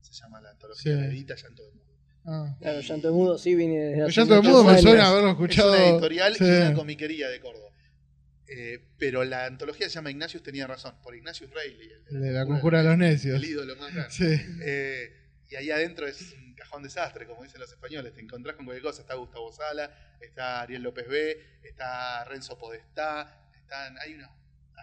[0.00, 1.00] Se llama la antología Sí.
[1.00, 1.93] de Edita Llanto de Mudo.
[2.26, 2.56] Ah.
[2.60, 5.74] Claro, Llanto de Mudo sí viene desde hace llanto de mudo me suena haberlo escuchado.
[5.74, 6.44] Es una editorial Sí.
[6.44, 7.70] y una comiquería de Córdoba.
[8.46, 12.46] Eh, pero la antología se llama Ignatius tenía razón, por Ignatius Reilly, el, de la
[12.46, 13.36] conjura de los necios.
[13.36, 14.10] el ídolo más grande.
[14.12, 14.40] Sí.
[14.62, 15.12] Eh,
[15.50, 18.12] y ahí adentro es un cajón desastre, como dicen los españoles.
[18.14, 19.02] Te encontrás con cualquier cosa.
[19.02, 24.30] Está Gustavo Sala, está Ariel López B, está Renzo Podestá, están, hay unos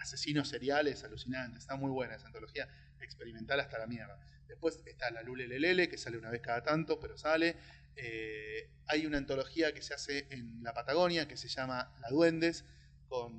[0.00, 1.60] asesinos seriales alucinantes.
[1.62, 2.68] Está muy buena esa antología
[3.00, 4.18] experimental hasta la mierda.
[4.52, 7.56] Después está la Lule Lelele, que sale una vez cada tanto, pero sale.
[7.96, 12.66] Eh, hay una antología que se hace en la Patagonia que se llama La Duendes,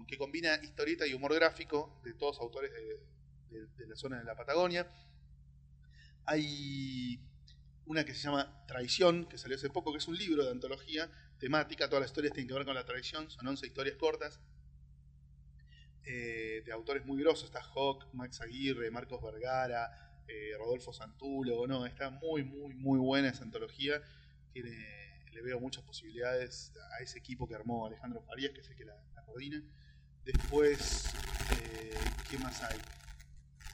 [0.08, 2.72] que combina historieta y humor gráfico de todos autores
[3.52, 4.92] de la zona de la Patagonia.
[6.26, 7.20] Hay
[7.86, 11.12] una que se llama Traición, que salió hace poco, que es un libro de antología
[11.38, 11.88] temática.
[11.90, 13.30] Todas las historias tienen que ver con la traición.
[13.30, 14.40] Son 11 historias cortas
[16.06, 17.46] eh, de autores muy grosos.
[17.46, 21.68] Está Hawk, Max Aguirre, Marcos Vergara, eh, Rodolfo Santulo.
[21.68, 24.02] No, está muy, muy, muy buena esa antología.
[24.52, 24.72] Tiene,
[25.32, 28.86] le veo muchas posibilidades a ese equipo que armó Alejandro Farías, que es el que
[28.86, 29.62] la, coordina.
[30.24, 31.06] Después,
[31.62, 31.94] eh,
[32.30, 32.78] ¿qué más hay?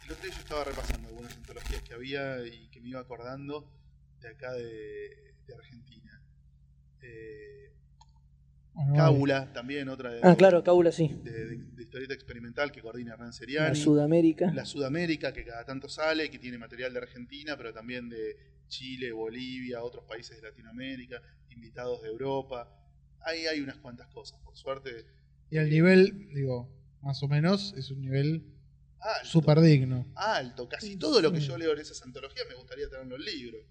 [0.05, 3.69] El otro día yo estaba repasando algunas antologías que había y que me iba acordando
[4.21, 6.21] de acá de, Argentina.
[7.01, 7.73] Eh,
[8.95, 11.09] Cábula, también otra de, Ah, claro, Cábula sí.
[11.23, 13.75] de, de- de historieta experimental que coordina Hernán La.
[13.75, 14.51] Sudamérica.
[14.53, 18.35] La Sudamérica, que cada tanto sale, que tiene material de Argentina, pero también de
[18.67, 22.71] Chile, Bolivia, otros países de Latinoamérica, invitados de Europa.
[23.21, 25.05] Ahí hay unas cuantas cosas, por suerte.
[25.49, 26.69] Y el nivel, digo,
[27.01, 28.43] más o menos, es un nivel
[28.99, 30.05] Alto, súper digno.
[30.15, 30.67] alto.
[30.69, 33.61] Casi todo lo que yo leo en esas antologías me gustaría tener en los libros.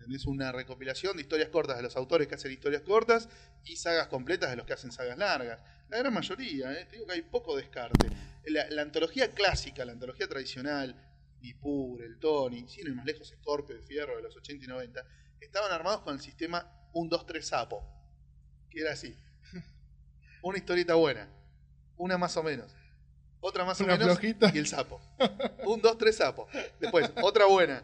[0.00, 0.24] ¿Entendés?
[0.24, 3.28] Una recopilación de historias cortas de los autores que hacen historias cortas
[3.64, 5.60] y sagas completas de los que hacen sagas largas.
[5.90, 6.86] La gran mayoría, ¿eh?
[6.86, 8.08] te digo que hay poco descarte.
[8.46, 10.96] La, la antología clásica, la antología tradicional,
[11.42, 15.04] Nippur, el Tony, sin ir más lejos, Scorpio, el Fierro de los 80 y 90,
[15.40, 17.84] estaban armados con el sistema 1, 2, 3 sapo.
[18.70, 19.14] Que era así.
[20.42, 21.28] Una historieta buena,
[21.98, 22.74] una más o menos,
[23.40, 24.50] otra más o Una menos flojita.
[24.54, 24.98] y el sapo.
[25.66, 26.48] Un, dos, tres sapo.
[26.78, 27.82] Después, otra buena.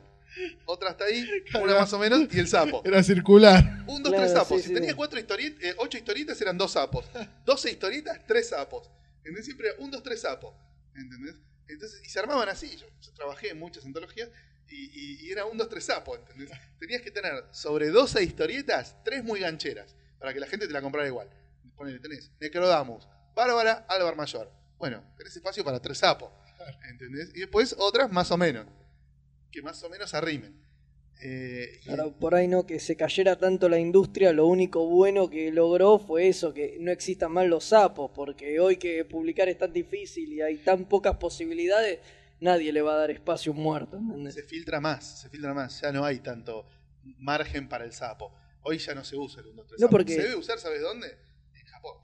[0.67, 1.29] Otra hasta ahí,
[1.61, 2.83] una más o menos, y el sapo.
[2.85, 3.85] Era circular.
[3.87, 4.57] Un, dos, Claro, tres sapos.
[4.59, 4.97] sí, si sí, tenía sí.
[4.97, 7.07] cuatro historietas, eh, ocho historietas eran dos sapos.
[7.45, 8.91] Doce historietas, tres sapos.
[9.19, 9.45] ¿Entendés?
[9.47, 10.55] Siempre un, dos, tres sapos.
[10.95, 11.37] ¿Entendés?
[11.69, 12.77] Entonces, y se armaban así.
[12.77, 14.29] Yo, yo trabajé en muchas antologías
[14.69, 16.19] y, y- y era un, dos, tres sapos.
[16.19, 16.51] ¿entendés?
[16.79, 20.83] Tenías que tener sobre 12 historietas, tres muy gancheras, para que la gente te la
[20.83, 21.29] comprara igual.
[21.77, 24.51] Ponele, tenés Necrodamus, Bárbara, Álvar Mayor.
[24.79, 26.31] Bueno, tenés espacio para tres sapos.
[26.89, 27.31] ¿Entendés?
[27.35, 28.67] Y después otras más o menos.
[29.57, 30.55] Que más o menos arrimen.
[31.23, 35.51] Eh, Ahora, por ahí no que se cayera tanto la industria, lo único bueno que
[35.51, 39.73] logró fue eso, que no existan más los sapos, porque hoy que publicar es tan
[39.73, 42.01] difícil y hay tan pocas posibilidades,
[42.39, 43.97] nadie le va a dar espacio a un muerto.
[43.97, 44.35] ¿entendés?
[44.35, 45.81] se filtra más, se filtra más.
[45.81, 46.67] Ya no hay tanto
[47.17, 48.35] margen para el sapo.
[48.61, 50.83] Hoy ya no se usa el 1, 2, 3 No, porque- Se debe usar, ¿sabes
[50.83, 51.07] dónde?
[51.55, 51.97] En Japón.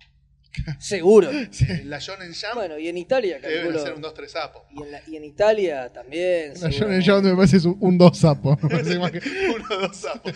[0.78, 1.30] Seguro.
[1.30, 3.80] En la Shonen Jump Bueno, y en Italia, te deben calculo.
[3.80, 4.66] hacer un 2, 3 sapo.
[4.70, 6.52] Y en, la- y en Italia también.
[6.60, 7.02] La Shonen.
[7.04, 8.58] Jump me parece un, un dos sapo.
[8.62, 9.20] Me parece más que-
[9.54, 10.32] Uno, dos sapos.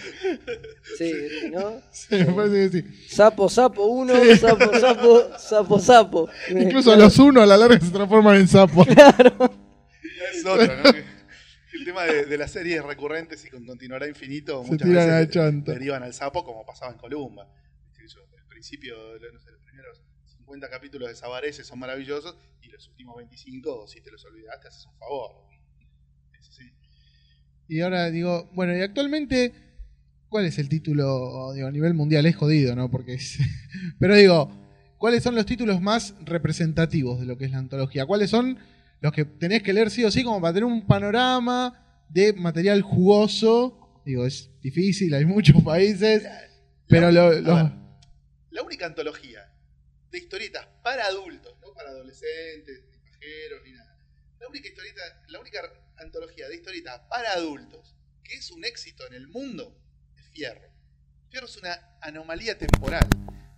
[0.98, 1.12] Sí,
[1.52, 1.80] ¿no?
[1.90, 3.08] sí, me parece que sí.
[3.14, 6.28] Sapo, sapo, uno, sapo, sapo, sapo, sapo.
[6.50, 7.02] Incluso Claro.
[7.04, 8.86] los uno a la larga se transforman en sapos.
[8.88, 10.90] Es otro, ¿no?
[11.72, 15.26] El tema de, de las series recurrentes y con continuará infinito Se muchas tiran
[15.62, 17.46] veces derivan al sapo como pasaba en Columba.
[17.98, 18.96] El principio,
[19.32, 20.00] no sé, los primeros
[20.46, 24.86] 50 capítulos de Sabarese son maravillosos y los últimos 25, si te los olvidaste, haces
[24.86, 25.32] un favor.
[27.66, 29.52] Y ahora digo, bueno, y actualmente,
[30.28, 32.26] ¿cuál es el título digo, a nivel mundial?
[32.26, 32.88] Es jodido, ¿no?
[32.92, 33.38] Porque es...
[33.98, 34.52] Pero digo,
[34.98, 38.06] ¿cuáles son los títulos más representativos de lo que es la antología?
[38.06, 38.56] ¿Cuáles son
[39.00, 42.82] los que tenés que leer sí o sí como para tener un panorama de material
[42.82, 44.00] jugoso?
[44.04, 46.22] Digo, es difícil, hay muchos países,
[46.86, 47.42] pero lo- ver,
[48.52, 49.40] la única antología
[50.16, 53.98] de historietas para adultos, no para adolescentes, ni pajeros, ni nada.
[54.40, 55.60] La única historieta, la única
[55.98, 59.78] antología de historietas para adultos que es un éxito en el mundo
[60.16, 60.68] es Fierro.
[61.30, 63.06] Fierro es una anomalía temporal,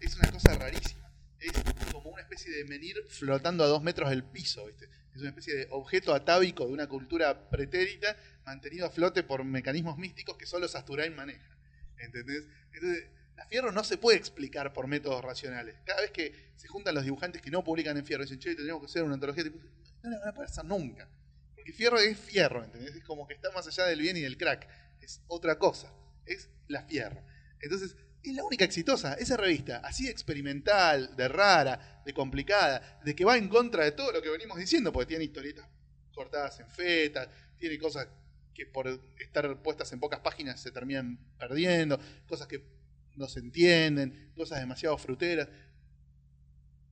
[0.00, 1.10] es una cosa rarísima.
[1.38, 1.52] Es
[1.92, 4.88] como una especie de menir flotando a dos metros del piso, ¿viste?
[5.14, 9.96] Es una especie de objeto atávico de una cultura pretérita mantenido a flote por mecanismos
[9.96, 11.56] místicos que solo Sasturain maneja.
[11.98, 12.44] ¿Entendés?
[12.72, 15.76] Entonces, La Fierro no se puede explicar por métodos racionales.
[15.84, 18.82] Cada vez que se juntan los dibujantes que no publican en Fierro dicen, che, tendríamos
[18.82, 19.60] que hacer una antología, tipo,
[20.02, 21.08] no la van a poder hacer nunca.
[21.54, 22.96] Porque Fierro es Fierro, ¿entendés?
[22.96, 24.66] Es como que está más allá del bien y del crack.
[25.00, 25.94] Es otra cosa.
[26.26, 27.22] Es la Fierro.
[27.60, 29.14] Entonces, es la única exitosa.
[29.14, 33.92] Esa revista, así de experimental, de rara, de complicada, de que va en contra de
[33.92, 35.68] todo lo que venimos diciendo, porque tiene historietas
[36.12, 38.08] cortadas en feta, tiene cosas
[38.52, 38.88] que por
[39.20, 42.77] estar puestas en pocas páginas se terminan perdiendo, cosas que
[43.18, 45.48] no se entienden, cosas demasiado fruteras.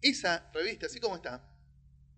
[0.02, 1.48] Esa revista, así como está,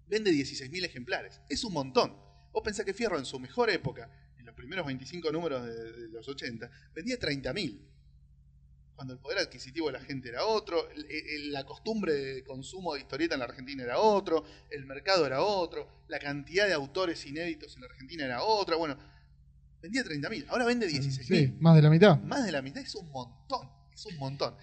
[0.06, 1.40] vende 16.000 ejemplares.
[1.48, 2.16] Es un montón.
[2.52, 6.08] Vos pensás que Fierro en su mejor época, en los primeros 25 números de, de
[6.08, 7.84] los 80, vendía 30.000
[8.94, 12.94] cuando el poder adquisitivo de la gente era otro, el- el- la costumbre de consumo
[12.94, 17.24] de historieta en la Argentina era otro, el mercado era otro, la cantidad de autores
[17.24, 18.74] inéditos en la Argentina era otra.
[18.74, 18.98] Bueno,
[19.80, 21.22] vendía 30.000, ahora vende 16.000.
[21.24, 22.18] Sí, más de la mitad.
[22.22, 24.54] Más de la mitad es un montón, es un montón.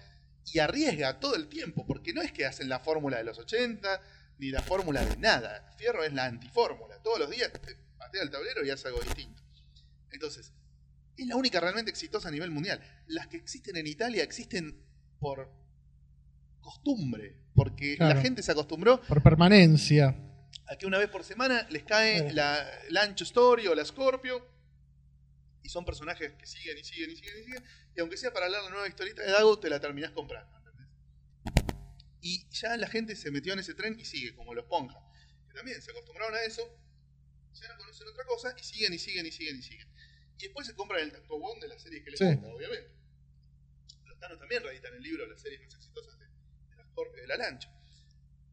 [0.52, 4.00] Y arriesga todo el tiempo, porque no es que hacen la fórmula de los 80,
[4.38, 5.72] ni la fórmula de nada.
[5.76, 6.98] Fierro es la antifórmula.
[7.02, 9.42] Todos los días te patea el tablero y hace algo distinto.
[10.12, 10.52] Entonces,
[11.16, 12.80] es la única realmente exitosa a nivel mundial.
[13.08, 14.80] Las que existen en Italia existen
[15.18, 15.50] por
[16.60, 18.14] costumbre, porque Claro.
[18.14, 20.14] la gente se acostumbró Por permanencia.
[20.68, 24.44] a que una vez por semana les cae la Lancho Story o la Scorpio.
[25.66, 27.64] Y son personajes que siguen y siguen y siguen y siguen.
[27.96, 30.56] Y aunque sea para leer la nueva historieta de Dago, te la terminás comprando.
[30.58, 30.86] ¿entendés?
[32.20, 34.96] Y ya la gente se metió en ese tren y sigue, como los Ponja.
[35.48, 36.62] Que también se acostumbraron a eso.
[37.54, 39.88] Ya no conocen otra cosa y siguen y siguen y siguen y siguen.
[40.38, 42.26] Y después se compran el tankobon de las series que les Sí.
[42.26, 42.90] gusta, obviamente.
[44.04, 47.18] Los Thanos también reeditan el libro de las series más exitosas de, de la Scorpio
[47.18, 47.72] y de la Lancha.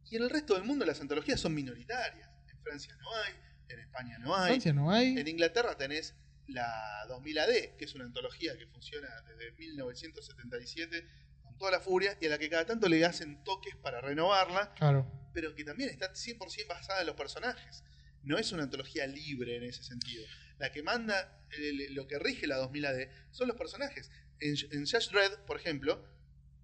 [0.10, 2.28] Y en el resto del mundo las antologías son minoritarias.
[2.50, 3.34] En Francia no hay,
[3.70, 4.48] en España no hay.
[4.54, 5.16] Francia no hay.
[5.20, 6.16] En Inglaterra tenés
[6.48, 11.08] la 2000 AD, que es una antología que funciona desde 1977
[11.42, 14.74] con toda la furia y a la que cada tanto le hacen toques para renovarla,
[14.76, 15.10] Claro.
[15.34, 17.84] pero que también está 100% basada en los personajes.
[18.24, 20.26] No es una antología libre en ese sentido.
[20.58, 24.10] La que manda, el- lo que rige la 2000 AD son los personajes.
[24.40, 26.04] En, en Judge Dredd, por ejemplo,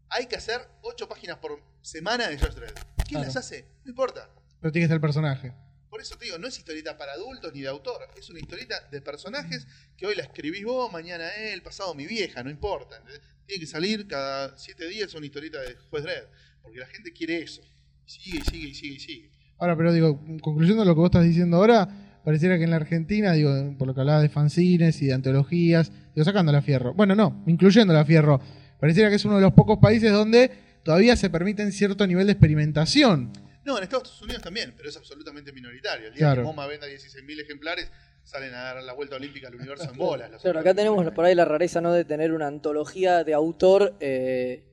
[0.09, 2.73] hay que hacer 8 páginas por semana de Judge Dredd.
[2.73, 3.25] ¿Quién Claro.
[3.25, 3.65] las hace?
[3.83, 4.29] No importa.
[4.61, 5.53] Pero tiene que el personaje.
[5.89, 8.75] Por eso te digo, no es historieta para adultos ni de autor, es una historieta
[8.91, 9.65] de personajes
[9.97, 13.01] que hoy la escribís vos, mañana él, pasado mi vieja, no importa.
[13.45, 16.25] Tiene que salir cada siete días una historieta de Juez Dredd,
[16.61, 17.61] porque la gente quiere eso.
[18.05, 19.31] Sigue sigue sigue sigue.
[19.57, 23.33] Ahora, pero digo, concluyendo lo que vos estás diciendo ahora, pareciera que en la Argentina,
[23.33, 26.93] digo, por lo que hablaba de fanzines y de antologías, digo, sacando la fierro.
[26.93, 28.39] Bueno, no, incluyendo la fierro.
[28.79, 30.51] Pareciera que es uno de los pocos países donde
[30.83, 33.31] todavía se permiten cierto nivel de experimentación.
[33.69, 36.07] No, en Estados Unidos también, pero es absolutamente minoritario.
[36.07, 36.41] El día Claro.
[36.41, 37.91] que MoMA venda 16.000 ejemplares,
[38.23, 40.31] salen a dar la vuelta olímpica al universo en bolas.
[40.31, 41.93] los Claro, acá tenemos por ahí la rareza ¿no?
[41.93, 44.63] de tener una antología de autor eh,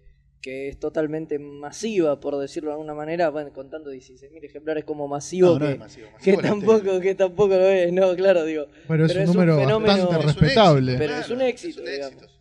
[0.41, 5.49] que es totalmente masiva, por decirlo de alguna manera, bueno, contando 16.000 ejemplares como masivo,
[5.49, 8.67] No, no que, es masivo, masivo que tampoco, que tampoco lo es, no, claro, digo.
[8.89, 10.93] Pero es Pero un es un número fenómeno- bastante respetable.
[10.93, 12.33] éxito, Pero es un éxito, es un éxito.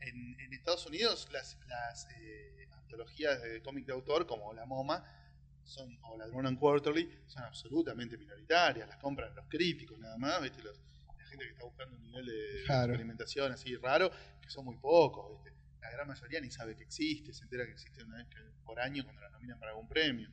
[0.00, 5.04] En, en Estados Unidos, las, las eh, antologías de cómic de autor, como la MoMA,
[5.72, 8.88] son, o la Drone and Quarterly, son absolutamente minoritarias.
[8.88, 10.62] Las compran los críticos nada más, ¿viste?
[10.62, 10.80] Los-
[11.18, 12.92] la gente que está buscando un nivel de, Claro.
[12.92, 15.58] experimentación así raro, que son muy pocos, ¿viste?
[15.80, 18.78] La gran mayoría ni sabe que existe, se entera que existe una vez que- por
[18.80, 20.28] año cuando la nominan para algún premio.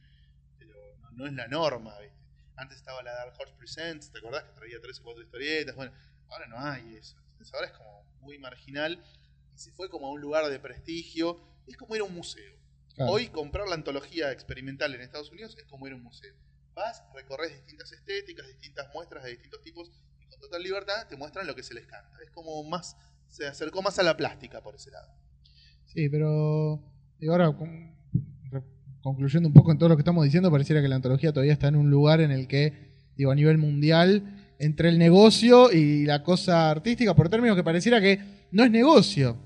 [0.57, 2.17] Pero no, no es la norma, ¿viste?
[2.55, 5.75] Antes estaba la Dark Horse Presents, ¿te acordás que traía tres o cuatro historietas?
[5.75, 5.93] Bueno,
[6.27, 7.15] ahora no hay eso.
[7.31, 9.01] Entonces ahora es como muy marginal
[9.55, 11.39] y se fue como a un lugar de prestigio.
[11.65, 12.59] Es como ir a un museo.
[12.95, 13.11] Claro.
[13.11, 16.33] Hoy comprar la antología experimental en Estados Unidos es como ir a un museo.
[16.75, 21.47] Vas, recorres distintas estéticas, distintas muestras de distintos tipos y con total libertad te muestran
[21.47, 22.11] lo que se les canta.
[22.23, 22.95] Es como más,
[23.27, 25.11] se acercó más a la plástica por ese lado.
[25.85, 26.81] Sí, pero
[27.19, 27.95] digo, ahora con-
[28.51, 28.63] re-
[29.01, 31.67] concluyendo un poco en todo lo que estamos diciendo, pareciera que la antología todavía está
[31.69, 36.21] en un lugar en el que, digo, a nivel mundial, entre el negocio y la
[36.21, 38.19] cosa artística, por términos que pareciera que
[38.51, 39.37] no es negocio.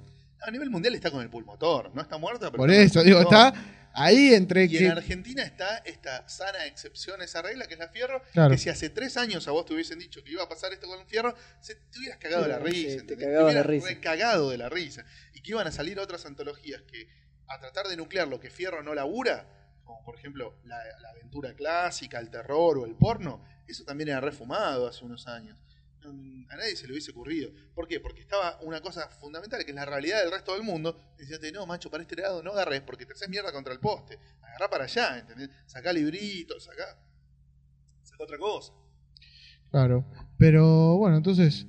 [0.46, 3.54] A nivel mundial está con el pulmotor, no está muerta, pero Por eso, digo, está
[3.94, 4.86] ahí entre Y que...
[4.86, 8.52] en Argentina está esta sana excepción, esa regla que es la fierro, Claro.
[8.52, 10.88] que si hace tres años a vos te hubiesen dicho que iba a pasar esto
[10.88, 13.06] con el fierro, se, te hubieras cagado de la Sí, risa.
[13.06, 13.88] te hubieras risa.
[13.88, 15.06] recagado de la risa.
[15.34, 17.08] Y que iban a salir otras antologías que
[17.48, 19.48] a tratar de nuclear lo que fierro no labura,
[19.84, 24.22] como por ejemplo la, la aventura clásica, el terror o el porno, eso también era
[24.22, 25.58] refumado hace unos años.
[26.10, 27.52] A nadie se le hubiese ocurrido.
[27.74, 28.00] ¿Por qué?
[28.00, 30.98] Porque estaba una cosa fundamental, que es la realidad del resto del mundo.
[31.18, 34.18] Diciéndote, no, macho, para este lado no agarres porque te haces mierda contra el poste.
[34.42, 35.50] Agarrá para allá, ¿entendés?
[35.66, 36.98] Sacá libritos, sacá.
[38.04, 38.74] Sacá otra cosa.
[39.72, 40.06] Claro.
[40.38, 41.66] Pero bueno, entonces,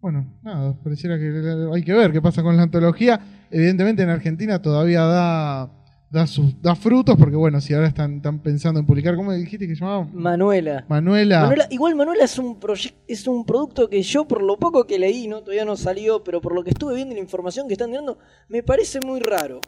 [0.00, 3.46] bueno, nada, pareciera que hay que ver qué pasa con la antología.
[3.50, 5.79] evidentemente en Argentina todavía da,
[6.10, 9.80] da, frutos, porque bueno, si ahora están, están pensando en publicar, ¿cómo dijiste que se
[9.80, 10.08] llamaba?
[10.12, 10.84] Manuela.
[10.88, 11.40] Manuela.
[11.42, 12.58] Manuela- igual Manuela es un
[13.06, 16.40] es un producto que yo por lo poco que leí, no todavía no salió, pero
[16.40, 19.60] por lo que estuve viendo y la información que están dando, me parece muy raro.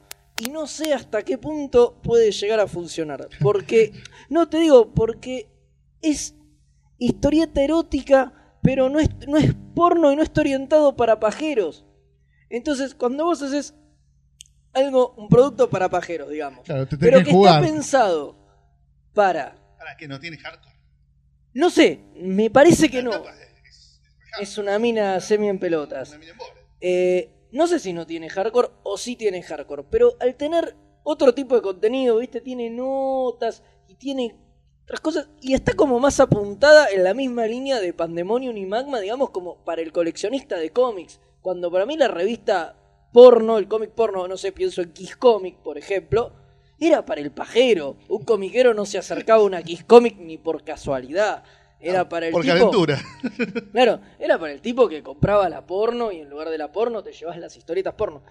[0.45, 3.29] Y no sé hasta qué punto puede llegar a funcionar.
[3.41, 3.93] Porque,
[4.29, 5.49] no te digo, porque
[6.01, 6.35] es
[6.99, 8.33] historieta erótica,
[8.63, 11.85] pero no es, no es porno y no está orientado para pajeros.
[12.51, 13.75] Entonces, cuando vos haces
[14.75, 18.37] algo, un producto para pajeros, digamos, Claro, te pero que está pensado
[19.13, 20.75] para Para que no tiene hardcore.
[21.55, 23.13] no sé, me parece que no.
[23.13, 24.01] es- es-
[24.41, 26.11] es Es una mina semi en pelotas.
[26.11, 26.33] una mina.
[26.81, 31.35] Eh, no sé si no tiene hardcore o sí tiene hardcore, pero al tener otro
[31.35, 32.41] tipo de contenido, ¿viste?
[32.41, 34.35] Tiene notas y tiene
[34.85, 39.01] otras cosas y está como más apuntada en la misma línea de Pandemonium y Magma,
[39.01, 41.21] digamos, como para el coleccionista de cómics.
[41.41, 42.77] Cuando para mí la revista
[43.13, 46.33] porno, el cómic porno, no sé, pienso en Kiss Comic, por ejemplo,
[46.81, 47.97] era para el pajero.
[48.09, 51.45] Un comiquero no se acercaba a una Kiss Comic ni por casualidad.
[51.79, 52.55] Era para el Por tipo...
[52.55, 53.03] calentura.
[53.73, 57.03] Claro, era para el tipo que compraba la porno y en lugar de la porno
[57.03, 58.23] te llevas las historietas porno.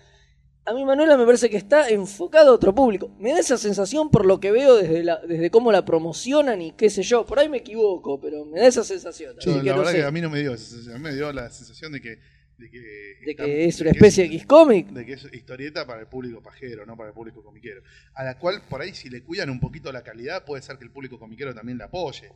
[0.64, 3.10] A mí Manuela me parece que está enfocado a otro público.
[3.20, 6.72] Me da esa sensación por lo que veo desde, la, desde cómo la promocionan y
[6.72, 7.26] qué sé yo.
[7.26, 9.36] Por ahí me equivoco, pero me da esa sensación.
[9.40, 9.98] Yo, que la no verdad sé.
[9.98, 11.02] que a mí no me dio esa sensación.
[11.02, 12.20] Me dio la sensación de que.
[12.62, 14.88] De que, De están- que es una de especie de X-Comic.
[14.90, 17.82] de que es historieta para el público pajero, no para el público comiquero.
[18.14, 20.84] A la cual, por ahí, si le cuidan un poquito la calidad, puede ser que
[20.84, 22.30] el público comiquero también la apoye.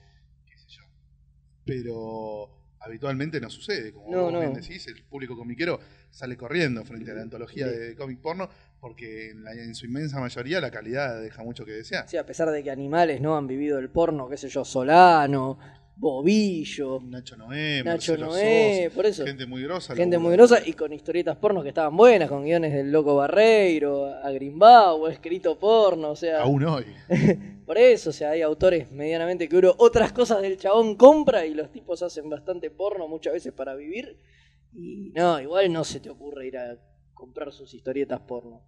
[0.47, 0.82] Qué sé yo.
[1.63, 2.49] Pero
[2.80, 3.91] habitualmente no sucede.
[3.93, 4.39] Como No, vos no.
[4.39, 5.80] bien decís, el público comiquero
[6.11, 8.49] sale corriendo frente a la antología de cómic porno,
[8.80, 12.07] porque en, la- en su inmensa mayoría la calidad deja mucho que desear.
[12.07, 15.57] Sí, a pesar de que animales no han vivido el porno, qué sé yo, Solano,
[15.97, 19.25] Bobillo, Nacho Noé, Nacho Noé, Sosa, por eso.
[19.25, 19.95] gente muy grosa.
[19.95, 24.07] Gente muy grosa y con historietas porno que estaban buenas, con guiones del Loco Barreiro,
[24.07, 26.85] a Grimbao, escrito porno, o sea, Aún hoy.
[27.65, 31.53] por eso, o sea, hay autores medianamente que uno otras cosas del chabón compra y
[31.53, 34.19] los tipos hacen bastante porno muchas veces para vivir.
[34.73, 36.77] Y no, igual no se te ocurre ir a
[37.13, 38.61] comprar sus historietas porno.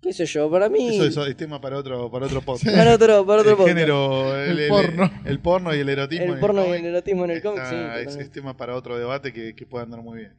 [0.00, 0.50] ¿Qué sé yo?
[0.50, 0.94] Para mí.
[0.96, 2.74] Eso, eso es tema para otro, para otro podcast.
[2.76, 3.76] Para otro, para otro el podcast.
[3.76, 5.10] género, El porno.
[5.24, 6.24] el porno y el erotismo.
[6.26, 8.06] en El porno y el erotismo en el cómic, está- sí.
[8.08, 10.32] es, es tema para otro debate que, que puede andar muy bien.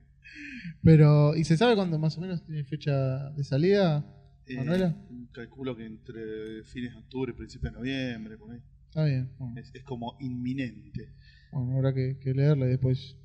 [0.84, 4.05] Pero, ¿y se sabe cuándo más o menos tiene fecha de salida?
[4.45, 4.95] Eh, Manuela.
[5.34, 8.60] calculo que entre fines de octubre y principios de noviembre, por ahí.
[8.88, 9.30] Está bien.
[9.38, 11.12] Bueno, Es, es como inminente.
[11.51, 13.18] bueno, habrá que, que leerla y después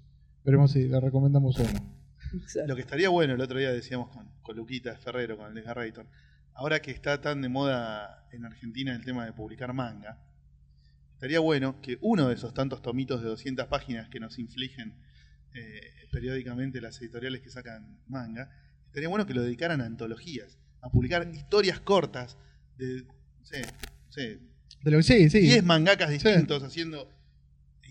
[0.45, 1.94] veremos si la recomendamos o no.
[2.67, 6.07] Lo que estaría bueno, el otro día decíamos con, con Luquita Ferrero, con el Desgarrator,
[6.55, 10.19] ahora que está tan de moda en Argentina el tema de publicar manga,
[11.15, 14.95] estaría bueno que uno de esos tantos tomitos de 200 páginas que nos infligen
[15.55, 15.81] eh,
[16.11, 18.51] periódicamente las editoriales que sacan manga,
[18.87, 22.37] estaría bueno que lo dedicaran a antologías, a publicar historias cortas
[22.77, 24.39] de, no sé, no sé,
[24.83, 25.41] De lo sí, sí.
[25.41, 27.09] 10 mangakas distintos haciendo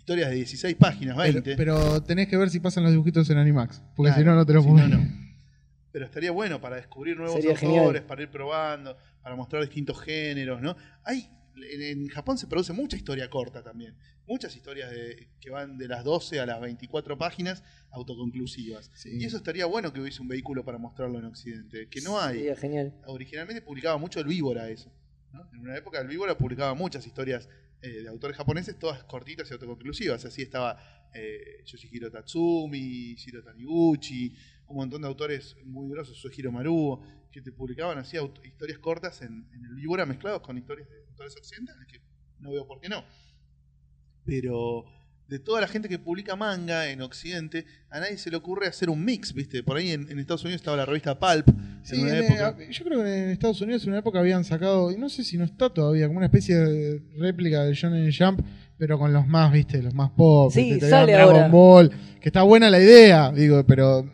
[0.04, 1.56] historias de 16 páginas, 20.
[1.56, 3.82] Pero, pero tenés que ver si pasan los dibujitos en Animax.
[3.96, 5.24] Porque Claro, si no, no te lo si no, no.
[5.94, 8.04] Pero estaría bueno para descubrir nuevos Sería autores, genial.
[8.06, 10.76] para ir probando, para mostrar distintos géneros, ¿no?
[11.06, 13.96] Hay, en, en Japón se produce mucha historia corta también.
[14.28, 18.92] Muchas historias de- que van de las 12 a las 24 páginas autoconclusivas.
[18.96, 19.10] Sí.
[19.20, 22.38] Y eso estaría bueno que hubiese un vehículo para mostrarlo en Occidente, que no hay.
[22.40, 22.94] Sería genial.
[23.06, 24.92] Originalmente publicaba mucho el Víbora eso.
[25.32, 25.48] ¿no?
[25.54, 27.48] En una época el Víbora publicaba muchas historias
[27.84, 30.24] eh, de autores japoneses, todas cortitas y autoconclusivas.
[30.24, 34.34] Así estaba eh, Yoshihiro Tatsumi, Shiro Taniguchi,
[34.68, 38.16] un montón de autores muy grosos, Suehiro Maruo, que te publicaban así
[38.46, 42.00] historias cortas en, en el Víbora mezclados con historias de autores occidentales, que
[42.40, 43.04] no veo por qué no.
[44.24, 44.86] Pero
[45.34, 48.92] de toda la gente que publica manga en Occidente, a nadie se le ocurre hacer
[48.92, 49.64] un mix, ¿viste?
[49.64, 51.48] Por ahí en, en Estados Unidos estaba la revista Pulp.
[51.82, 52.56] Sí, en una en- época.
[52.60, 55.24] eh, yo creo que en Estados Unidos en una época habían sacado, y no sé
[55.24, 58.42] si no está todavía, como una especie de réplica del Shonen Jump,
[58.78, 60.52] pero con los más, viste, los más pop.
[60.54, 61.48] Sí, viste, te sale Dragon ahora.
[61.48, 61.90] Ball,
[62.22, 64.08] que está buena la idea, digo, pero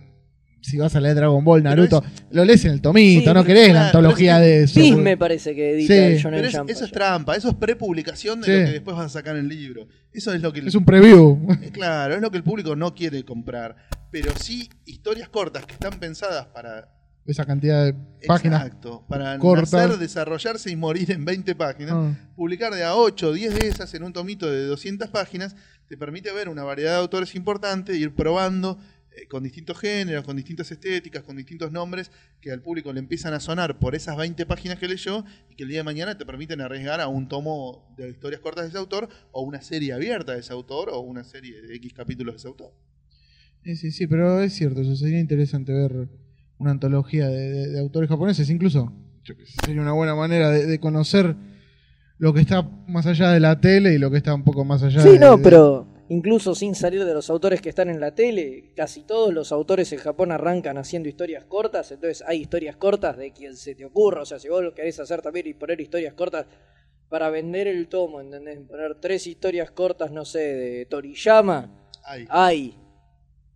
[0.61, 3.65] si vas a leer Dragon Ball, Naruto, lo lees en el tomito, Sí, no querés
[3.69, 4.79] claro, la antología de eso.
[4.79, 5.99] Bis me parece que edita Sí.
[5.99, 8.51] el Shonen Pero es- Jump eso es trampa, eso es prepublicación de Sí.
[8.51, 9.87] lo que después vas a sacar en el libro.
[10.11, 11.37] Eso es lo que el- Es un preview.
[11.61, 13.75] eh, claro, es lo que el público no quiere comprar.
[14.11, 16.89] Pero sí historias cortas que están pensadas para
[17.25, 17.93] Esa cantidad de
[18.25, 18.63] páginas.
[18.65, 19.71] exacto, para cortas.
[19.71, 21.93] nacer, desarrollarse y morir en 20 páginas.
[21.95, 25.55] Ah, Publicar de a 8 o 10 de esas en un tomito de 200 páginas
[25.87, 28.79] te permite ver una variedad de autores importantes e ir probando
[29.27, 32.11] con distintos géneros, con distintas estéticas, con distintos nombres
[32.41, 35.63] que al público le empiezan a sonar por esas 20 páginas que leyó y que
[35.63, 38.77] el día de mañana te permiten arriesgar a un tomo de historias cortas de ese
[38.77, 42.37] autor o una serie abierta de ese autor o una serie de X capítulos de
[42.37, 42.71] ese autor.
[43.63, 46.07] Sí, sí, sí, pero es cierto, eso sería interesante ver
[46.57, 48.93] una antología de, de- de autores japoneses, incluso
[49.23, 49.33] yo
[49.65, 51.35] sería una buena manera de, de conocer
[52.17, 54.81] lo que está más allá de la tele y lo que está un poco más
[54.83, 57.99] allá Sí, de, no, de- pero incluso sin salir de los autores que están en
[57.99, 62.75] la tele, casi todos los autores en Japón arrancan haciendo historias cortas, entonces hay historias
[62.75, 65.53] cortas de quien se te ocurra, o sea, si vos lo querés hacer también y
[65.53, 66.47] poner historias cortas
[67.09, 68.59] para vender el tomo, ¿entendés?
[68.67, 71.69] Poner tres historias cortas, no sé, de Toriyama,
[72.03, 72.75] Ay, hay.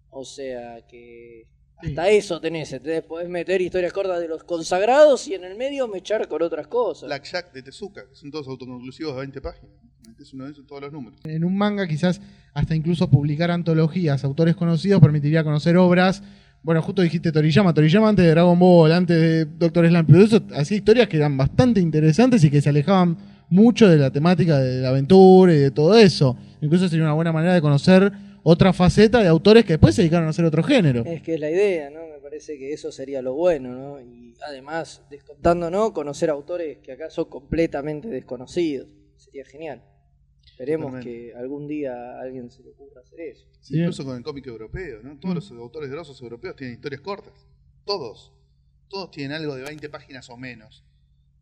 [0.09, 1.47] O sea que
[1.83, 3.03] hasta eso tenés, ¿entendés?
[3.03, 7.07] Podés meter historias cortas de los consagrados y en el medio mechar con otras cosas.
[7.07, 9.71] Blackjack de Tezuka, que son todos autoconclusivos de 20 páginas.
[10.07, 11.19] Metés uno de esos todos los números.
[11.23, 12.21] En un manga quizás
[12.53, 16.23] hasta incluso publicar antologías, autores conocidos, permitiría conocer obras.
[16.61, 20.41] Bueno, justo dijiste Toriyama, Toriyama antes de Dragon Ball, antes de Doctor Slump, pero eso
[20.55, 23.17] hacía historias que eran bastante interesantes y que se alejaban
[23.49, 26.37] mucho de la temática de la aventura y de todo eso.
[26.61, 28.13] Incluso sería una buena manera de conocer
[28.43, 31.03] otra faceta de autores que después se dedicaron a hacer otro género.
[31.05, 32.07] Es que es la idea, ¿no?
[32.07, 34.01] Me parece que eso sería lo bueno, ¿no?
[34.01, 35.93] Y además, descontando, ¿no?
[35.93, 38.89] Conocer autores que acá son completamente desconocidos.
[39.15, 39.83] Sería genial.
[40.45, 43.47] Esperemos que algún día a alguien se le ocurra hacer eso.
[43.61, 43.79] Sí.
[43.79, 45.17] Incluso con el cómic europeo, ¿no?
[45.19, 47.47] Todos los autores grosos europeos tienen historias cortas.
[47.85, 48.33] Todos.
[48.89, 50.85] Todos tienen algo de 20 páginas o menos.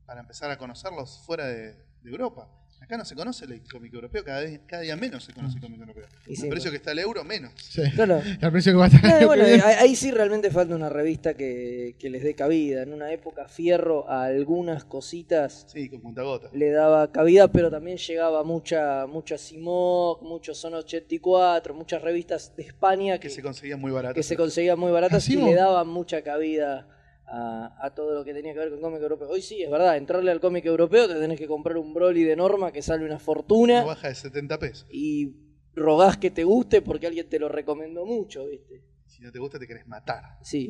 [0.05, 2.49] Para empezar a conocerlos fuera de, de Europa.
[2.81, 5.61] Acá no se conoce el cómic europeo, cada, vez, cada día menos se conoce el
[5.61, 6.05] cómic europeo.
[6.25, 6.71] Y sí, el precio pues.
[6.71, 7.53] que está el euro, menos.
[7.55, 7.83] Sí.
[7.93, 8.21] Claro.
[8.41, 11.95] Al precio que va a estar bueno, ahí, ahí sí realmente falta una revista que,
[11.99, 12.81] que les dé cabida.
[12.81, 16.15] En una época fierro a algunas cositas Sí, con
[16.53, 22.63] le daba cabida, pero también llegaba mucha mucha Simok, muchos Son 84, muchas revistas de
[22.63, 24.15] España que, Que se conseguían muy baratos.
[24.15, 25.47] que se conseguían muy baratas y Asimo.
[25.47, 26.87] le daban mucha cabida
[27.31, 29.29] a, a todo lo que tenía que ver con cómic europeo.
[29.29, 32.35] Hoy sí, es verdad, entrarle al cómic europeo te tenés que comprar un Broly de
[32.35, 34.87] norma que sale una No fortuna baja de 70 pesos.
[34.91, 35.33] y
[35.73, 38.83] rogás que te guste porque alguien te lo recomendó mucho, ¿viste?
[39.05, 40.23] Si no te gusta, te querés matar.
[40.43, 40.69] Sí,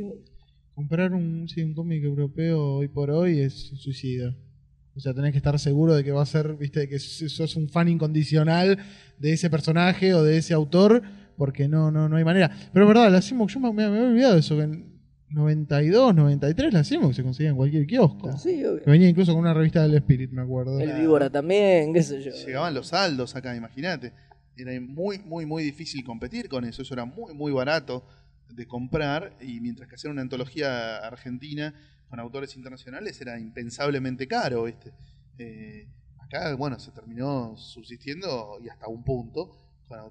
[0.73, 4.35] Comprar un, sí, un cómic europeo hoy por hoy es un suicidio.
[4.95, 7.69] O sea, tenés que estar seguro de que va a ser, viste, que sos un
[7.69, 8.77] fan incondicional
[9.17, 11.01] de ese personaje o de ese autor,
[11.37, 12.49] porque no, no, no hay manera.
[12.73, 14.83] Pero es verdad, la Simoc, yo me, me había olvidado de eso, que
[15.33, 18.37] 92, 93 la Simoc se conseguía en cualquier kiosco.
[18.37, 18.83] sí, obvio.
[18.83, 20.79] Que venía incluso con una revista del Spirit, me acuerdo.
[20.79, 22.31] El víbora también, qué sé yo.
[22.31, 24.13] Llegaban los saldos acá, imagínate.
[24.57, 26.81] Era muy, muy, muy difícil competir con eso.
[26.81, 28.05] Eso era muy, muy barato
[28.49, 29.37] de comprar.
[29.41, 31.73] Y mientras que hacer una antología argentina
[32.09, 34.91] con autores internacionales era impensablemente caro, ¿viste?
[35.37, 35.87] Eh,
[36.19, 39.55] acá, bueno, se terminó subsistiendo y hasta un punto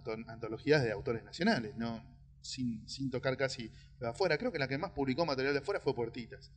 [0.02, 2.02] con antologías de autores nacionales, ¿no?
[2.42, 4.36] Sin, sin tocar casi de afuera.
[4.38, 6.52] Creo que la que más publicó material de afuera fue Puertitas,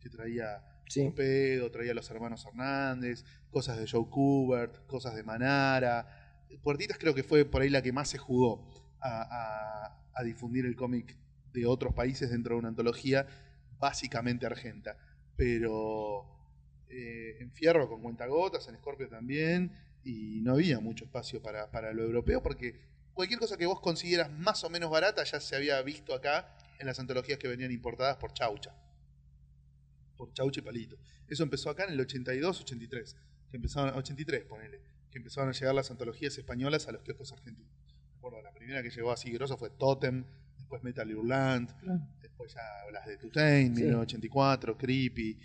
[0.00, 1.04] que traía Sí.
[1.04, 6.44] Torpedo, traía a los hermanos Hernández, cosas de Joe Kubert, cosas de Manara.
[6.62, 8.70] Puertitas creo que fue por ahí la que más se jugó
[9.00, 11.16] a, a- a difundir el cómic
[11.52, 13.26] de otros países dentro de una antología
[13.78, 14.96] básicamente argenta.
[15.36, 16.26] Pero
[16.88, 19.72] eh, en Fierro con cuentagotas, en Scorpio también,
[20.04, 22.78] y no había mucho espacio para, para lo europeo porque
[23.14, 26.86] cualquier cosa que vos consiguieras más o menos barata ya se había visto acá en
[26.86, 28.74] las antologías que venían importadas por Chaucha
[30.16, 30.96] por Chauche y Palito.
[31.28, 33.16] Eso empezó acá en el 82, 83.
[33.50, 34.80] Que empezaron, 83, ponele.
[35.10, 37.70] Que empezaron a llegar las antologías españolas a los kioscos argentinos.
[38.42, 40.24] La primera que llegó así grosso fue Totem,
[40.56, 41.70] después Metal Hurlant,
[42.22, 42.62] después ya
[42.92, 43.82] las de Tutain, Sí.
[43.82, 45.38] 1984, Creepy,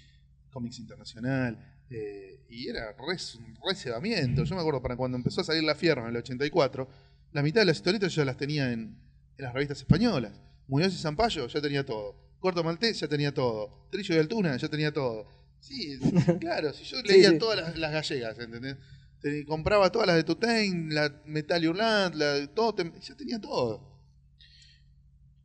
[0.52, 1.58] Comics Internacional.
[1.90, 4.44] eh, y era re, un re cebamiento.
[4.44, 6.88] Yo me acuerdo para cuando empezó a salir la Fierro en el 84,
[7.34, 8.96] la mitad de las historietas yo las tenía en,
[9.38, 10.40] en las revistas españolas.
[10.70, 12.16] Muñoz y Zampayo ya tenía todo.
[12.40, 13.88] Corto Maltés ya tenía todo.
[13.92, 15.26] Trillo y Altuna ya tenía todo.
[15.60, 16.00] Sí,
[16.40, 17.38] claro, si yo leía sí.
[17.38, 18.78] todas las, las gallegas, ¿entendés?
[19.20, 23.90] Te- compraba todas las de Tutain, la Metal Hurlant, la de Totem, ya tenía todo.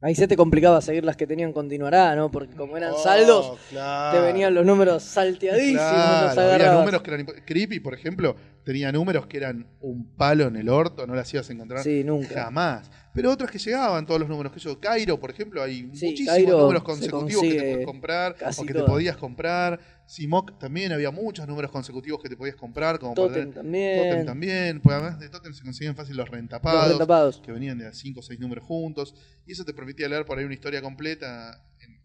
[0.01, 2.31] Ahí se te complicaba seguir las que tenían continuará, ¿no?
[2.31, 4.19] Porque como eran Oh, saldos, claro.
[4.19, 9.27] te venían los números salteadísimos, Claro, había números que eran Creepy, por ejemplo, tenía números
[9.27, 12.45] que eran un palo en el orto, no las ibas a encontrar Sí, nunca.
[12.45, 12.91] jamás.
[13.15, 16.27] Pero otras que llegaban, todos los números que yo, Cairo, por ejemplo, hay Sí, muchísimos
[16.35, 19.79] Cairo números se consecutivos que te puedes comprar casi o que te podías comprar.
[20.07, 24.03] Simok también había muchos números consecutivos que te podías comprar, como para Totem tener- también.
[24.11, 27.39] Totem también, pues además de Totem se conseguían fácil los Los rentapados rentapados.
[27.41, 29.15] que venían de 5 o 6 números juntos,
[29.47, 32.01] y eso te permitía leer por ahí una historia completa, en-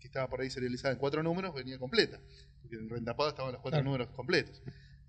[0.00, 2.18] que estaba por ahí serializada en cuatro números, venía completa,
[2.62, 3.84] porque en rentapado estaban los cuatro Claro.
[3.90, 4.62] números completos.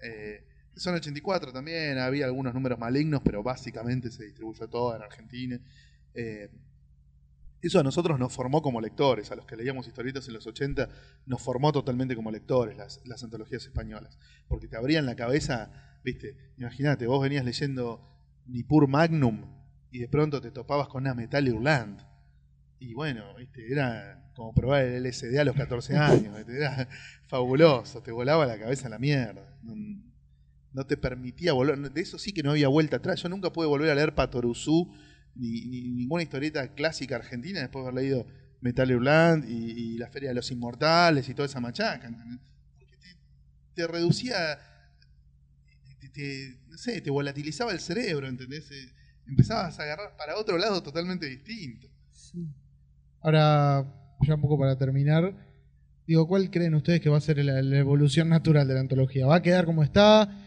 [0.03, 0.43] Eh,
[0.77, 5.59] son 84 también, había algunos números malignos, pero básicamente se distribuyó todo en Argentina.
[6.13, 6.49] Eh,
[7.61, 10.89] eso a nosotros nos formó como lectores, a los que leíamos historietas en los 80,
[11.25, 14.17] nos formó totalmente como lectores las, antologías españolas,
[14.47, 18.01] porque te abrían la cabeza, viste, imagínate, vos venías leyendo
[18.45, 19.43] Nippur Magnum
[19.91, 22.01] y de pronto te topabas con una Metal Hurlant.
[22.79, 23.71] Y bueno, ¿viste?
[23.71, 26.37] era como probar el LSD a los 14 años.
[26.47, 26.87] Era
[27.25, 29.57] fabuloso, te volaba la cabeza a la mierda.
[30.77, 31.91] No, te permitía volver.
[31.91, 33.21] De eso sí que no había vuelta atrás.
[33.23, 34.93] Yo nunca pude volver a leer Patoruzú
[35.35, 38.27] ni, ni ninguna historieta clásica argentina después de haber leído
[38.61, 39.53] Metal Hurlant y,
[39.93, 42.09] y La Feria de los Inmortales y toda esa machaca.
[42.77, 43.07] Porque te,
[43.75, 44.59] te reducía,
[45.99, 48.69] te, te- no sé, te volatilizaba el cerebro, ¿entendés?
[48.71, 48.93] Eh,
[49.29, 51.89] Empezabas a agarrar para otro lado totalmente distinto.
[53.21, 53.85] Ahora,
[54.21, 55.35] ya un poco para terminar,
[56.07, 59.25] digo, ¿cuál creen ustedes que va a ser la, la evolución natural de la antología?
[59.25, 60.46] ¿Va a quedar como está?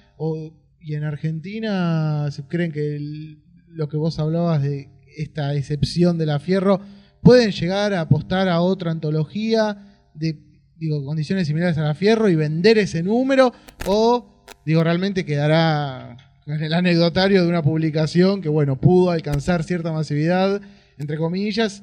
[0.81, 6.39] ¿Y en Argentina se creen que lo que vos hablabas de esta excepción de la
[6.39, 6.81] Fierro,
[7.23, 10.39] pueden llegar a apostar a otra antología de
[10.77, 13.53] digo, condiciones similares a la Fierro y vender ese número?
[13.87, 16.17] ¿O digo, realmente quedará
[16.47, 20.61] en el anecdotario de una publicación que, bueno, pudo alcanzar cierta masividad,
[20.99, 21.83] entre comillas?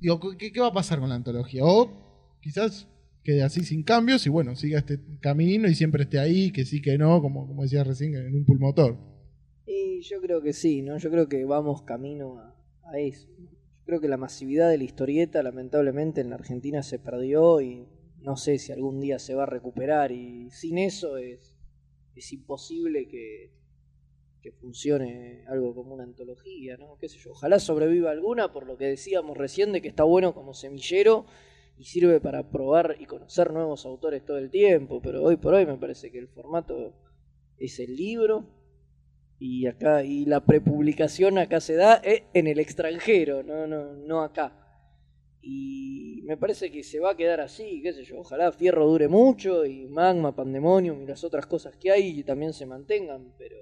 [0.00, 1.64] Digo, ¿qué, qué va a pasar con la antología?
[1.64, 2.86] O quizás
[3.26, 6.80] quede así sin cambios y bueno, siga este camino y siempre esté ahí, que sí,
[6.80, 8.96] que no, como, como decía recién, en un pulmotor.
[9.66, 10.96] Y yo creo que sí, ¿no?
[10.96, 13.28] Yo creo que vamos camino a, eso.
[13.36, 17.88] Yo creo que la masividad de la historieta, lamentablemente, en la Argentina se perdió y
[18.20, 20.12] no sé si algún día se va a recuperar.
[20.12, 21.56] Y sin eso es,
[22.14, 23.50] es imposible que,
[24.40, 26.96] que funcione algo como una antología, ¿no?
[27.00, 27.32] ¿Qué sé yo?
[27.32, 31.26] Ojalá sobreviva alguna, por lo que decíamos recién, de que está bueno como semillero
[31.78, 35.00] y sirve para probar y conocer nuevos autores todo el tiempo.
[35.02, 36.94] Pero hoy por hoy me parece que el formato
[37.58, 38.46] es el libro
[39.38, 44.22] y acá y la prepublicación acá se da eh, en el extranjero, no no no
[44.22, 44.62] acá.
[45.42, 49.08] Y me parece que se va a quedar así, qué sé yo, ojalá Fierro dure
[49.08, 53.56] mucho y Magma, Pandemonium y las otras cosas que hay también se mantengan, pero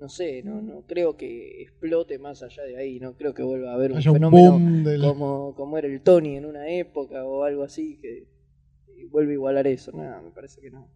[0.00, 3.72] no sé, no no creo que explote más allá de ahí, no creo que vuelva
[3.72, 5.00] a haber un fenómeno del...
[5.02, 8.26] como, como era el Tony en una época o algo así que
[9.10, 10.88] vuelve a igualar eso, nada, me parece que no.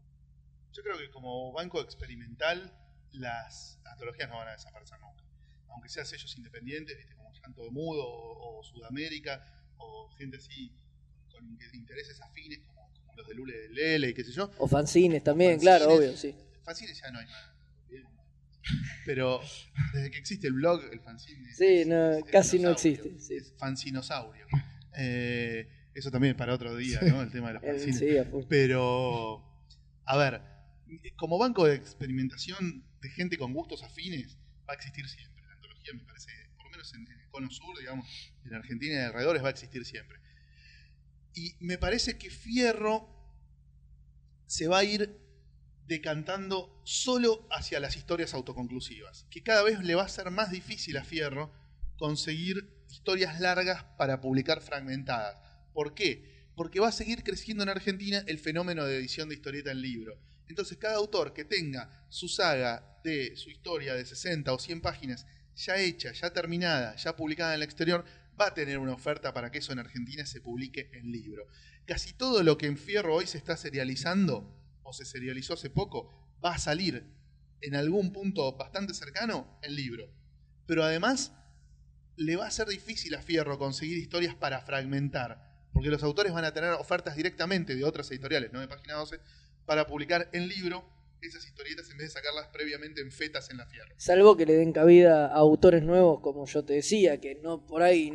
[0.73, 2.73] Yo creo que como banco experimental,
[3.13, 5.23] las antologías no van a desaparecer nunca.
[5.69, 7.15] Aunque sean sellos independientes, ¿viste?
[7.15, 9.45] como Llanto de Mudo o, o Sudamérica,
[9.77, 10.73] o gente así
[11.31, 14.51] con in- intereses afines, como, como los de Lule de Lele y qué sé yo.
[14.59, 15.79] O fanzines también, Fanzines.
[15.79, 16.35] claro, obvio, sí.
[16.65, 17.54] Fanzines ya no hay más.
[19.05, 19.41] Pero
[19.93, 21.53] desde que existe el blog, el fanzine.
[21.55, 23.37] Sí, es- no, es casi no existe, sí.
[23.37, 24.47] Es fansinosaurio.
[24.97, 27.01] Eh, eso también para otro día.
[27.03, 27.23] ¿no?
[27.23, 27.99] El tema de los Eh, fanzines.
[27.99, 28.45] sí.
[28.49, 29.45] Pero,
[30.07, 30.41] a ver,
[31.17, 34.39] como banco de experimentación de gente con gustos afines,
[34.69, 35.43] va a existir siempre.
[35.47, 38.07] La antología me parece, por lo menos en, en el cono sur, digamos,
[38.45, 40.19] en Argentina y alrededores, va a existir siempre.
[41.35, 43.11] Y me parece que Fierro
[44.47, 45.19] se va a ir
[45.87, 49.27] decantando solo hacia las historias autoconclusivas.
[49.31, 51.53] Que cada vez le va a ser más difícil a Fierro
[51.97, 55.37] conseguir historias largas para publicar fragmentadas.
[55.73, 56.49] ¿Por qué?
[56.55, 60.19] Porque va a seguir creciendo en Argentina el fenómeno de edición de historieta en libro.
[60.49, 65.27] Entonces, cada autor que tenga su saga de su historia de 60 o 100 páginas
[65.57, 68.05] ya hecha, ya terminada, ya publicada en el exterior,
[68.41, 71.47] va a tener una oferta para que eso en Argentina se publique en libro.
[71.87, 76.11] Casi todo lo que en Fierro hoy se está serializando, o se serializó hace poco,
[76.45, 77.05] va a salir
[77.61, 80.11] en algún punto bastante cercano en libro.
[80.67, 81.33] Pero además,
[82.17, 86.45] le va a ser difícil a Fierro conseguir historias para fragmentar, porque los autores van
[86.45, 89.19] a tener ofertas directamente de otras editoriales, no de página 12,
[89.67, 90.85] para publicar en libro
[91.21, 93.95] esas historietas en vez de sacarlas previamente en fetas en la Fierro.
[93.97, 97.83] Salvo que le den cabida a autores nuevos, como yo te decía, que no por
[97.83, 98.11] ahí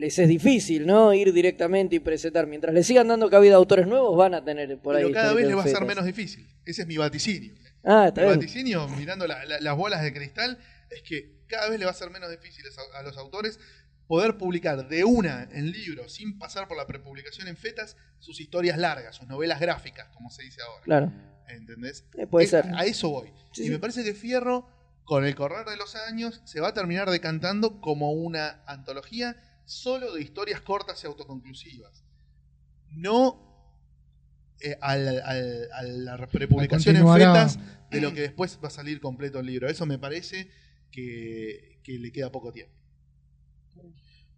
[0.00, 1.12] les es difícil, ¿no?
[1.14, 2.46] Ir directamente y presentar.
[2.46, 5.02] Mientras le sigan dando cabida a autores nuevos, van a tener por ahí.
[5.04, 6.46] Pero cada vez le va a ser menos difícil.
[6.64, 7.54] Ese es mi vaticinio.
[7.84, 8.38] Ah, está Mi bien.
[8.40, 10.58] vaticinio, mirando la- la- las bolas de cristal,
[10.90, 13.58] es que cada vez le va a ser menos difícil a- a los autores
[14.06, 18.76] poder publicar de una en libro, sin pasar por la prepublicación en fetas, sus historias
[18.76, 20.82] largas, sus novelas gráficas, como se dice ahora.
[20.84, 21.12] Claro.
[21.48, 22.04] ¿Entendés?
[22.18, 22.66] Eh, puede Es- ser.
[22.74, 23.28] A eso voy.
[23.52, 23.70] Sí, y sí.
[23.70, 24.66] me parece que Fierro,
[25.04, 29.36] con el correr de los años, se va a terminar decantando como una antología
[29.70, 32.04] solo de historias cortas y autoconclusivas.
[32.90, 33.48] No
[34.62, 37.58] eh, al- al- a la prepublicación en fetas
[37.90, 39.68] de lo que después va a salir completo el libro.
[39.68, 40.50] Eso me parece
[40.90, 42.74] que, que le queda poco tiempo.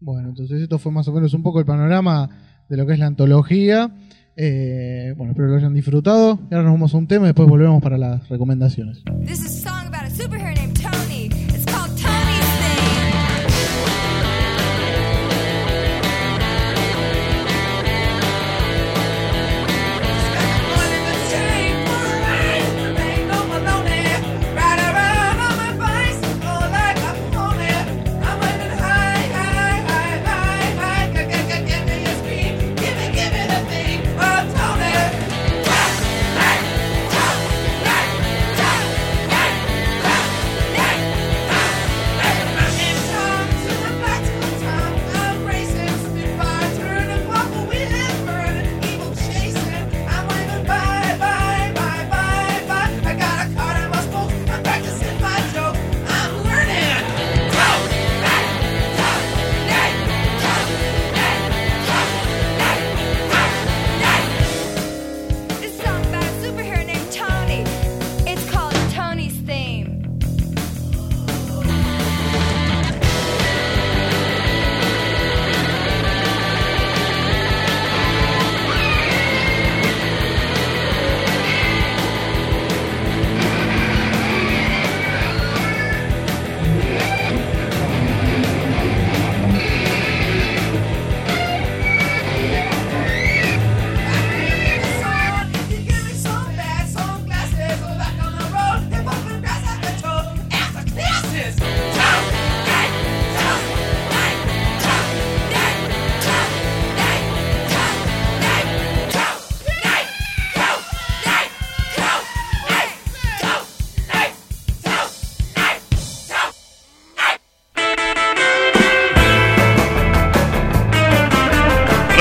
[0.01, 2.99] Bueno, entonces esto fue más o menos un poco el panorama de lo que es
[2.99, 3.91] la antología.
[4.37, 6.39] Eh, bueno, espero que lo hayan disfrutado.
[6.51, 9.03] Y ahora nos vamos a un tema y después volvemos para las recomendaciones.
[9.27, 10.11] This is a song about a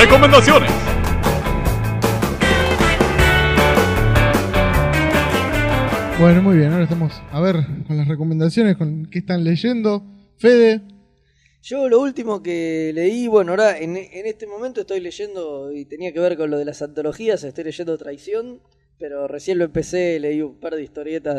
[0.02, 0.72] recomendaciones.
[6.20, 10.04] Bueno, muy bien, ahora estamos a ver con las recomendaciones, con qué están leyendo.
[10.38, 10.82] Fede,
[11.62, 16.12] Yo lo último que leí, bueno, ahora en, en este momento estoy leyendo, y tenía
[16.12, 18.60] que ver con lo de las antologías, estoy leyendo Traición,
[18.98, 21.38] pero recién lo empecé, leí un par de historietas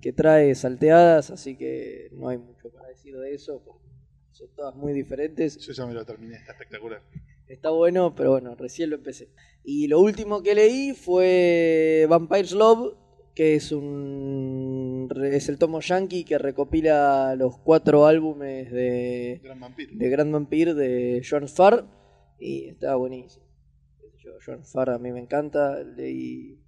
[0.00, 3.86] que trae salteadas, así que no hay mucho para decir de eso, porque
[4.32, 5.58] son todas muy diferentes.
[5.58, 7.02] Yo ya me lo terminé, está espectacular.
[7.48, 9.30] Está bueno, pero bueno, recién lo empecé.
[9.64, 12.94] Y lo último que leí fue Vampire's Love,
[13.34, 19.92] que es un es el tomo yankee que recopila los cuatro álbumes de, Gran vampiro.
[19.94, 21.86] de Grand Vampire de John Farr
[22.38, 23.46] y está buenísimo.
[24.18, 26.60] Yo, John Farr a mí me encanta, leí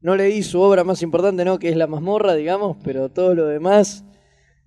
[0.00, 3.46] no leí su obra más importante, no, que es La mazmorra, digamos, pero todo lo
[3.46, 4.04] demás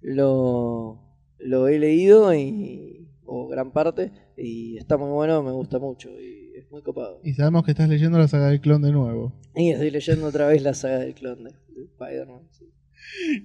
[0.02, 1.00] lo
[1.38, 6.52] lo he leído y o gran parte y está muy bueno, me gusta mucho y
[6.56, 7.20] es muy copado.
[7.24, 9.34] y sabemos que estás leyendo la saga del clon de nuevo.
[9.56, 12.42] Y estoy leyendo otra vez la saga del clon de, de Spider-Man.
[12.52, 12.66] sí.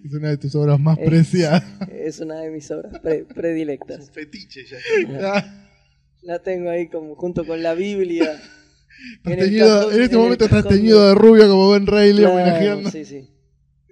[0.05, 1.64] Es una de tus obras más Es- preciadas.
[1.91, 4.11] Es una de mis obras pre- Es un predilectas.
[4.11, 5.68] fetiche ya.
[6.22, 8.41] La tengo ahí como junto con la Biblia.
[9.24, 12.91] En cajón- este en momento estás teñido de- rubio como Ben Reilly homenajeando.
[12.91, 13.28] Sí, sí.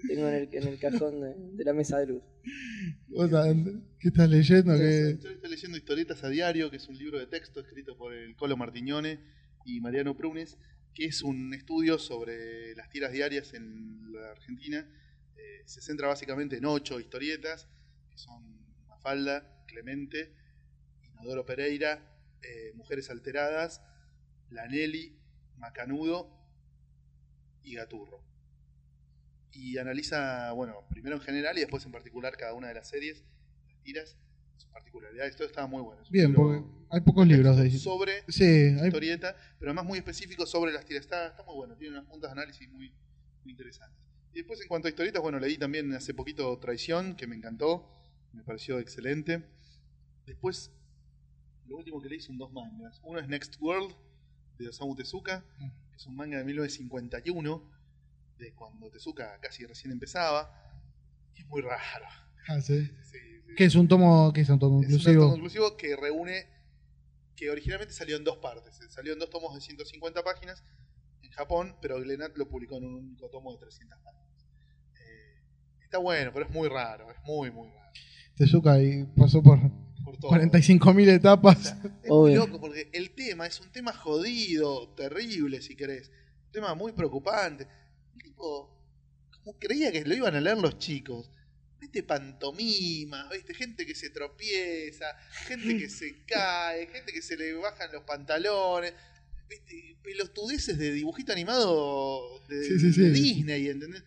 [0.09, 2.23] Tengo en el, en el cajón de, de la mesa de luz.
[3.15, 3.43] O sea,
[3.99, 4.75] ¿Qué estás leyendo?
[4.77, 8.13] ¿Qué- Yo estoy leyendo Historietas a Diario, que es un libro de texto escrito por
[8.13, 9.21] el Colo Martiñone
[9.65, 10.59] y Mariano Prunes,
[10.95, 14.87] que es un estudio sobre las tiras diarias en la Argentina.
[15.37, 17.67] Eh, se centra básicamente en ocho historietas,
[18.11, 18.43] que son
[18.89, 20.35] Mafalda, Clemente,
[21.03, 23.81] Inodoro Pereira, eh, Mujeres Alteradas,
[24.51, 25.19] Lanelli,
[25.57, 26.31] Macanudo
[27.63, 28.23] y Gaturro.
[29.55, 33.25] Y analiza, bueno, primero en general y después en particular cada una de las series,
[33.69, 34.17] las tiras,
[34.57, 35.37] sus particularidades.
[35.37, 36.03] Todo estaba muy bueno.
[36.03, 40.47] Es Bien, porque hay pocos libros de sobre Sí, hay historieta, pero además muy específico
[40.47, 41.05] sobre las tiras.
[41.05, 42.93] Está, está muy bueno, tiene unas puntas de análisis muy,
[43.43, 43.99] muy interesantes.
[44.33, 47.89] Y después en cuanto a historietas, bueno, leí también hace poquito Traición, que me encantó,
[48.33, 49.45] me pareció excelente.
[50.27, 50.73] Después,
[51.67, 53.01] lo último que leí son dos mangas.
[53.05, 53.95] Uno es Next World,
[54.59, 55.45] de Osamu Tezuka,
[55.91, 57.71] que es un manga de 1951,
[58.39, 60.51] de cuando Tezuka casi recién empezaba.
[61.35, 62.07] Y es muy raro.
[62.49, 62.91] Ah, sí.
[63.05, 63.55] Sí, sí.
[63.57, 65.77] Que es un tomo, que es un tomo Es un tomo inclusivo.
[65.77, 66.47] que reúne,
[67.37, 68.79] que originalmente salió en dos partes.
[68.91, 70.63] Salió en dos tomos de 150 páginas
[71.23, 74.47] en Japón, pero Glenat lo publicó en un único tomo de 300 páginas.
[74.97, 77.91] Eh, está bueno, pero es muy raro, es muy, muy raro.
[78.37, 79.59] Tezuka y pasó por
[80.05, 80.33] Por todo.
[80.33, 81.67] 45.000 etapas.
[81.67, 82.47] Es muy Obvio.
[82.47, 86.11] loco porque el tema es un tema jodido, terrible si querés.
[86.47, 87.69] Un tema muy preocupante.
[88.17, 88.71] El tipo,
[89.31, 91.31] como creía que lo iban a leer los chicos.
[91.81, 95.07] Viste pantomimas, viste gente que se tropieza,
[95.47, 98.95] gente que se cae, gente que se le bajan los pantalones,
[99.49, 103.01] viste pelotudeces de dibujito animado de, Sí, sí, sí.
[103.03, 104.03] de Disney, ¿entendés?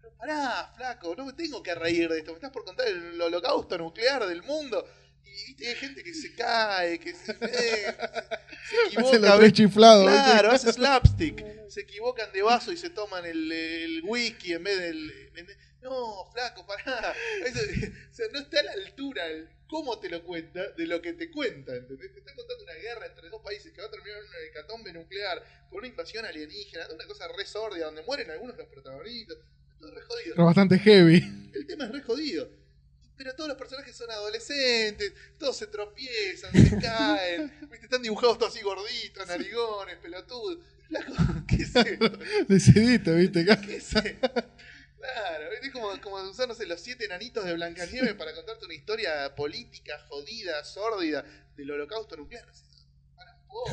[0.00, 3.18] Pero pará, flaco, no me tengo que reír de esto, me estás por contar el
[3.20, 4.86] holocausto nuclear del mundo.
[5.24, 10.04] Y viste, hay gente que se cae, que se, eh, se Hace equivoca, tres chiflados.
[10.04, 11.44] Claro, hace slapstick.
[11.68, 15.10] Se equivocan de vaso y se toman el, el whisky en vez del.
[15.36, 15.46] en-
[15.80, 17.12] no, flaco, pará.
[17.44, 21.00] Eso- o sea, no está a la altura el cómo te lo cuenta de lo
[21.02, 22.12] que te cuenta, ¿entendés?
[22.12, 24.92] Te está contando una guerra entre dos países que va a terminar en una hecatombe
[24.92, 29.38] nuclear, con una invasión alienígena, una cosa re sórdia, donde mueren algunos de los protagonistas.
[29.80, 30.34] Todo re jodido.
[30.36, 31.50] Pero bastante heavy.
[31.54, 32.48] El tema es re jodido.
[33.16, 37.84] Pero todos los personajes son adolescentes, todos se tropiezan, se caen, ¿viste?
[37.86, 40.58] están dibujados todos así gorditos, narigones, pelotudos.
[41.48, 42.10] ¿qué es esto?
[42.48, 43.44] Decidiste, ¿viste?
[43.44, 44.30] ¿Qué es esto?
[44.32, 48.74] Claro, es como, como usar, no sé, los siete enanitos de Blancanieves para contarte una
[48.74, 51.24] historia política, jodida, sórdida,
[51.56, 52.46] del holocausto nuclear.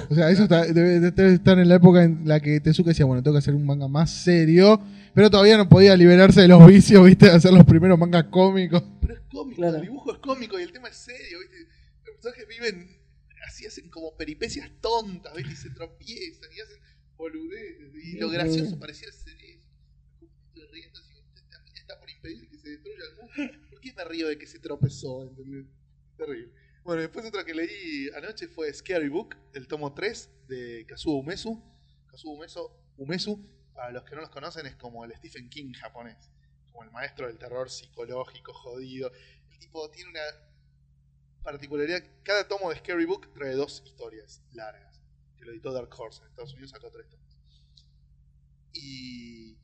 [0.09, 3.05] O sea, eso está- debe, debe estar en la época en la que Tezuka decía,
[3.05, 4.81] bueno, tengo que hacer un manga más serio,
[5.13, 7.25] pero todavía no podía liberarse de los vicios, ¿viste?
[7.25, 8.83] De hacer los primeros mangas cómicos.
[9.01, 9.75] Pero es cómico, Claro.
[9.77, 11.67] el dibujo es cómico y el tema es serio, ¿viste?
[12.05, 13.01] Los personajes viven
[13.47, 15.53] así, hacen como peripecias tontas, ¿viste?
[15.53, 16.79] Y se tropiezan y hacen
[17.17, 17.91] boludeces.
[18.03, 19.67] Y lo gracioso pareciera ser eso.
[20.47, 21.13] Estoy riendo así,
[21.73, 23.67] está por impedir que se destruya el mundo.
[23.69, 25.23] ¿Por qué me río de que se tropezó?
[25.23, 25.65] ¿Entendés?
[26.17, 26.53] Terrible.
[26.83, 31.61] Bueno, después otra que leí anoche fue Scary Book, el tomo 3 de Kazuo Umesu.
[32.07, 36.29] Kazuo Umesu, Umesu, para los que no los conocen, es como el Stephen King japonés.
[36.71, 39.11] Como el maestro del terror psicológico, jodido.
[39.51, 40.21] El tipo tiene una
[41.43, 42.03] particularidad.
[42.23, 45.01] Cada tomo de Scary Book trae dos historias largas.
[45.37, 46.21] Que lo editó Dark Horse.
[46.21, 47.29] En Estados Unidos sacó tres tomos.
[48.73, 49.57] Y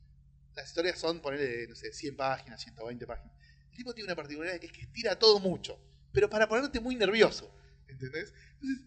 [0.54, 3.36] las historias son, ponerle, no sé, 100 páginas, 120 páginas.
[3.70, 5.78] El tipo tiene una particularidad que es que estira todo mucho.
[6.12, 7.54] Pero para ponerte muy nervioso.
[7.88, 8.32] ¿Entendés?
[8.54, 8.84] Entonces,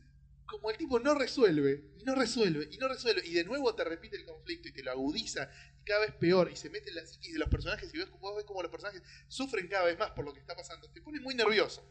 [0.50, 3.84] como el tipo no resuelve, y no resuelve, y no resuelve, y de nuevo te
[3.84, 6.95] repite el conflicto y te lo agudiza, y cada vez peor, y se mete en
[6.95, 9.97] la psiquis de los personajes, y ves, vos ves como los personajes sufren cada vez
[10.00, 11.86] más por lo que está pasando, te pone muy nervioso.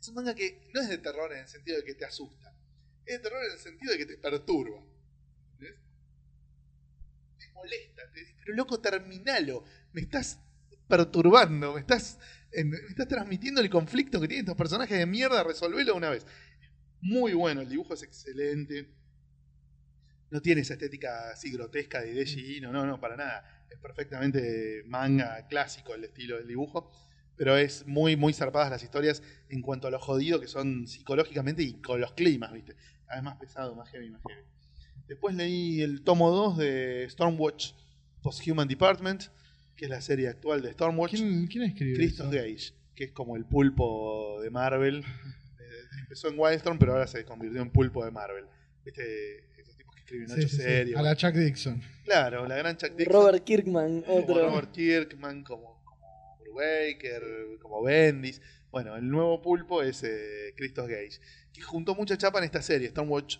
[0.00, 2.54] Es un manga que no es de terror en el sentido de que te asusta,
[3.06, 4.82] es de terror en el sentido de que te perturba.
[5.52, 5.78] ¿entendés?
[7.38, 10.38] Te molesta, te dice, pero loco, terminalo, me estás
[10.88, 12.18] perturbando, me estás,
[12.52, 16.26] en- me estás transmitiendo el conflicto que tienen estos personajes de mierda, resolvelo una vez.
[17.02, 18.88] Muy bueno, el dibujo es excelente.
[20.30, 23.66] No tiene esa estética así grotesca de Deji no, no, no, para nada.
[23.68, 26.90] Es perfectamente manga clásico el estilo del dibujo,
[27.36, 31.62] pero es muy, muy zarpadas las historias en cuanto a lo jodido que son psicológicamente
[31.62, 32.76] y con los climas, ¿viste?
[33.04, 34.42] Cada vez más pesado, más heavy, más heavy.
[35.08, 37.72] Después leí el tomo 2 de Stormwatch
[38.22, 39.24] Post-Human Department,
[39.74, 41.14] que es la serie actual de Stormwatch.
[41.14, 42.30] ¿Quién, quién escribió Christos?
[42.30, 45.04] Gage, que es como el pulpo de Marvel.
[46.00, 48.44] Empezó en Wildstorm, pero ahora se convirtió en pulpo de Marvel.
[48.84, 49.50] ¿Viste?
[49.60, 50.62] Esos tipos que escriben Sí, ocho sí, sí.
[50.62, 50.96] series.
[50.96, 51.80] A la Chuck Dixon.
[52.04, 53.12] Claro, la gran Chuck Dixon.
[53.14, 54.48] Robert Kirkman, como otro.
[54.50, 57.22] Robert Kirkman, como, como Brubaker,
[57.60, 58.40] como Bendis.
[58.70, 61.20] Bueno, el nuevo pulpo es eh, Christos Gage,
[61.52, 63.36] que juntó mucha chapa en esta serie, Stormwatch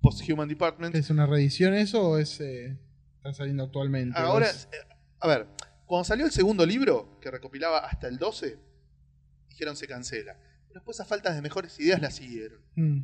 [0.00, 0.94] Post-Human Department.
[0.96, 2.76] ¿Es una reedición eso o es eh,
[3.18, 4.18] está saliendo actualmente?
[4.18, 4.76] Ahora, ¿O es- eh,
[5.20, 5.46] a ver,
[5.86, 8.58] cuando salió el segundo libro, que recopilaba hasta el 12,
[9.50, 10.36] dijeron se cancela.
[10.72, 12.60] Pero después a falta de mejores ideas la siguieron.
[12.76, 12.98] Mm.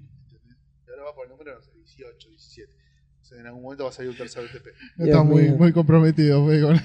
[0.87, 2.73] Y ahora va por el número, no sé, 18, 17.
[3.21, 4.69] O sea, en algún momento va a salir un tercer TP.
[4.71, 6.79] Está Dios muy, muy comprometido fue, con,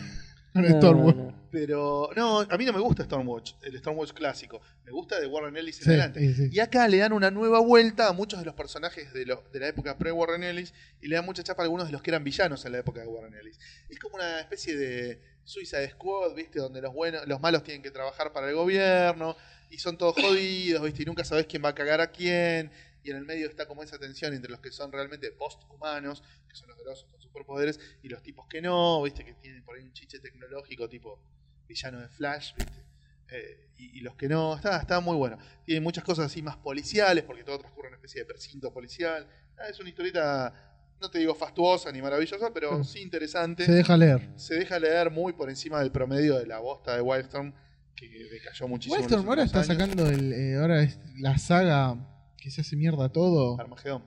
[0.53, 1.15] con No, Stormwatch.
[1.15, 1.43] no.
[1.51, 4.59] Pero, no, a mí no me gusta Stormwatch, el Stormwatch clásico.
[4.83, 6.19] Me gusta de Warren Ellis en Sí, adelante.
[6.19, 6.49] sí, sí.
[6.51, 9.59] Y acá le dan una nueva vuelta a muchos de los personajes de, lo- de
[9.59, 12.23] la época pre-Warren Ellis y le dan mucha chapa a algunos de los que eran
[12.23, 13.57] villanos en la época de Warren Ellis.
[13.87, 16.59] Es como una especie de Suicide Squad, ¿viste?
[16.59, 19.37] Donde los buenos, los malos tienen que trabajar para el gobierno
[19.73, 21.03] y son todos jodidos, ¿viste?
[21.03, 22.71] Y nunca sabes quién va a cagar a quién.
[23.03, 26.55] Y en el medio está como esa tensión entre los que son realmente post-humanos, que
[26.55, 29.25] son los grosos con superpoderes, y los tipos que no, ¿viste?
[29.25, 31.19] Que tienen por ahí un chiche tecnológico tipo
[31.67, 32.85] villano de Flash, ¿viste?
[33.29, 35.37] Eh, y, y los que no, está, está muy bueno.
[35.65, 39.27] Tiene muchas cosas así más policiales, porque todo transcurre en una especie de precinto policial.
[39.57, 40.53] Ah, es una historieta,
[41.01, 42.83] no te digo fastuosa ni maravillosa, pero Claro.
[42.83, 43.65] sí interesante.
[43.65, 44.29] Se deja leer.
[44.35, 47.53] Se deja leer muy por encima del promedio de la bosta de Wildstorm,
[47.95, 48.95] que decayó muchísimo.
[48.99, 49.67] Wildstorm ahora está años.
[49.67, 51.97] sacando el, eh, ahora es la saga
[52.37, 53.59] que se hace mierda todo.
[53.59, 54.03] Armagedón.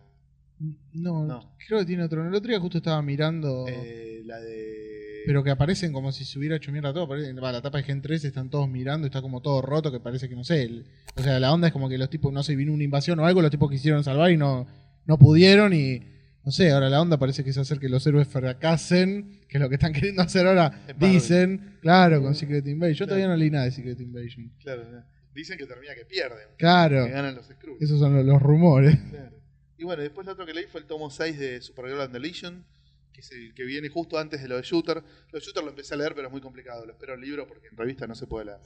[0.92, 1.56] No, No.
[1.66, 2.26] creo que tiene otro.
[2.26, 3.66] El otro día justo estaba mirando.
[3.68, 5.22] Eh, la de.
[5.26, 7.06] Pero que aparecen como si se hubiera hecho mierda todo.
[7.08, 7.16] Va,
[7.52, 10.36] la tapa de Gen 3 están todos mirando, está como todo roto, que parece que
[10.36, 10.62] no sé.
[10.62, 13.18] el- o sea, la onda es como que los tipos, no sé, vino una invasión
[13.18, 14.66] o algo, los tipos quisieron salvar y no,
[15.04, 16.00] no pudieron y.
[16.46, 19.60] No sé, ahora la onda parece que es hacer que los héroes fracasen, que es
[19.60, 22.94] lo que están queriendo hacer ahora, dicen, claro, con Secret Invasion.
[22.94, 23.08] Yo Claro.
[23.08, 24.52] todavía no leí nada de Secret Invasion.
[24.60, 25.04] Claro, ¿no?
[25.34, 26.48] dicen que termina que pierden.
[26.56, 27.82] Claro, Que ganan los Skrulls.
[27.82, 28.96] esos son los, los rumores.
[29.10, 29.36] Claro.
[29.78, 32.18] Y bueno, después lo otro que leí fue el tomo 6 de Supergirl and the
[32.20, 32.64] Legion,
[33.12, 34.96] que es el que viene justo antes de lo de Shooter.
[35.32, 36.86] Lo de Shooter lo empecé a leer, pero es muy complicado.
[36.86, 38.60] Lo espero en libro porque en revista no se puede leer.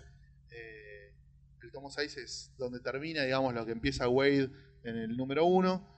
[0.50, 1.12] Eh,
[1.64, 4.50] el tomo 6 es donde termina, digamos, lo que empieza Wade
[4.84, 5.88] en el número 1.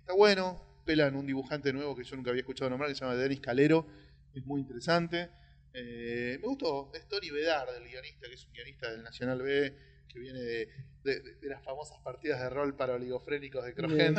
[0.00, 0.62] está bueno.
[0.86, 3.86] Pelan un dibujante nuevo que yo nunca había escuchado nombrar, que se llama Denis Calero.
[4.32, 5.28] Es muy interesante.
[5.74, 6.90] Eh, me gustó.
[6.94, 9.76] Es Tony Bedard, el guionista, que es un guionista del Nacional B,
[10.08, 10.68] que viene de,
[11.04, 14.14] de- de las famosas partidas de rol para oligofrénicos de Crogen.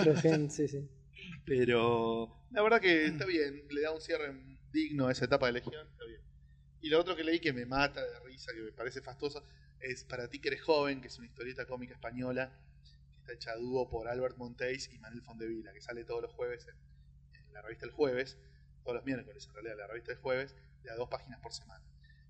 [0.51, 0.88] Sí, sí.
[1.45, 4.34] Pero la verdad que está bien, le da un cierre
[4.72, 6.22] digno a esa etapa de Legión, está bien.
[6.82, 9.43] Y lo otro que leí que me mata de risa, que me parece fastuoso,
[9.80, 12.51] es Para ti que eres joven, que es una historieta cómica española,
[13.28, 16.75] está hecha dúo por Albert Monteis y Manuel Fondevila, que sale todos los jueves en,
[17.47, 18.38] en la revista El Jueves,
[18.84, 21.84] todos los miércoles en realidad, la revista El Jueves, de a dos páginas por semana.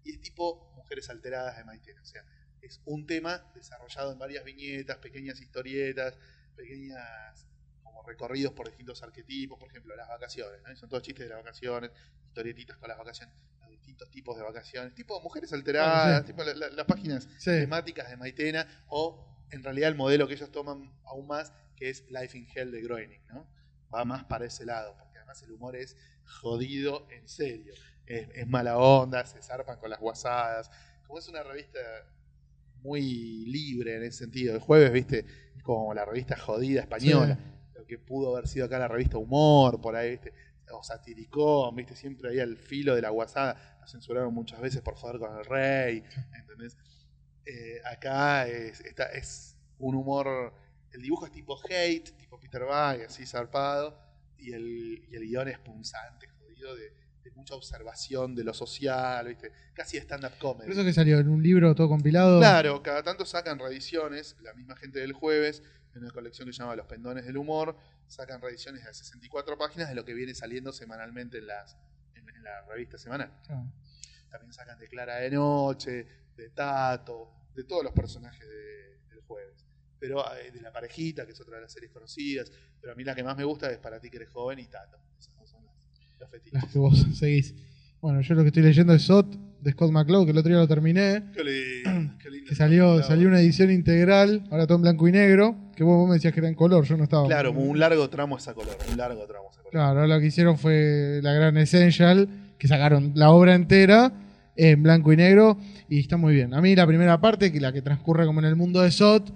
[0.03, 2.23] Y es tipo Mujeres Alteradas de Maitena, o sea,
[2.61, 6.17] es un tema desarrollado en varias viñetas, pequeñas historietas,
[6.55, 7.47] pequeñas
[7.83, 11.91] como recorridos por distintos arquetipos, por ejemplo, las vacaciones, son todos chistes de las vacaciones,
[12.25, 16.27] historietitas con las vacaciones, los distintos tipos de vacaciones, tipo mujeres alteradas, Ah, sí.
[16.33, 17.51] tipo la- la- las páginas Sí.
[17.51, 22.09] temáticas de Maitena, o en realidad el modelo que ellos toman aún más, que es
[22.09, 23.47] Life in Hell de Groening, ¿no?
[23.93, 25.95] Va más para ese lado, porque además el humor es
[26.25, 27.73] jodido en serio.
[28.05, 30.71] Es, es mala onda, se zarpan con las guasadas.
[31.05, 31.79] Como es una revista
[32.81, 34.55] muy libre en ese sentido.
[34.55, 35.25] El jueves, viste,
[35.55, 37.37] es como la revista jodida española.
[37.75, 40.33] Lo que pudo haber sido acá la revista Humor, por ahí, viste,
[40.71, 43.77] o Satiricón, viste, siempre ahí al filo de la guasada.
[43.79, 46.03] La censuraron muchas veces por favor con el rey,
[46.39, 46.77] ¿entendés?
[47.49, 50.53] Eh, acá es, está, es un humor,
[50.91, 53.97] el dibujo es tipo hate, tipo Peter Bag, así zarpado,
[54.37, 56.91] y el, y el guion es punzante, jodido, de,
[57.23, 59.53] de mucha observación de lo social, ¿viste?
[59.73, 60.65] Casi stand-up comedy.
[60.67, 62.39] Por eso que salió en un libro todo compilado.
[62.39, 65.63] Claro, cada tanto sacan reediciones, la misma gente del jueves,
[65.95, 67.77] en una colección que se llama Los Pendones del Humor,
[68.07, 71.77] sacan reediciones de 64 páginas de lo que viene saliendo semanalmente en, las,
[72.13, 73.31] en, en la revista semanal.
[74.29, 79.65] También sacan de Clara de Noche, de Tato, de todos los personajes de- del jueves.
[79.99, 82.51] Pero eh, de la parejita, que es otra de las series conocidas.
[82.79, 84.67] Pero a mí la que más me gusta es Para ti que eres joven y
[84.67, 84.97] Tato.
[85.19, 86.53] Esas dos son las, fetiches.
[86.53, 87.55] Las que vos seguís.
[87.99, 89.27] Bueno, yo lo que estoy leyendo es Sot
[89.59, 91.31] de Scott McCloud, que el otro día lo terminé.
[91.33, 92.47] Qué lindo, qué lindo.
[92.47, 95.55] Que salió, salió una edición integral, ahora todo en blanco y negro.
[95.75, 97.25] Que vos, vos me decías que era en color, yo no estaba.
[97.25, 98.77] Claro, un largo tramo esa color.
[98.91, 99.71] Un largo tramo esa color.
[99.71, 102.29] Claro, lo que hicieron fue la gran Essential,
[102.59, 104.13] que sacaron la obra entera
[104.57, 106.53] en blanco y negro y está muy bien.
[106.53, 109.31] A mí la primera parte, que la que transcurre como en el mundo de Sot,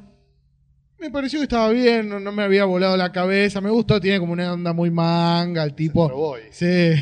[1.00, 4.20] me pareció que estaba bien, no, no me había volado la cabeza, me gustó, tiene
[4.20, 6.36] como una onda muy manga, el tipo...
[6.52, 6.94] Sí.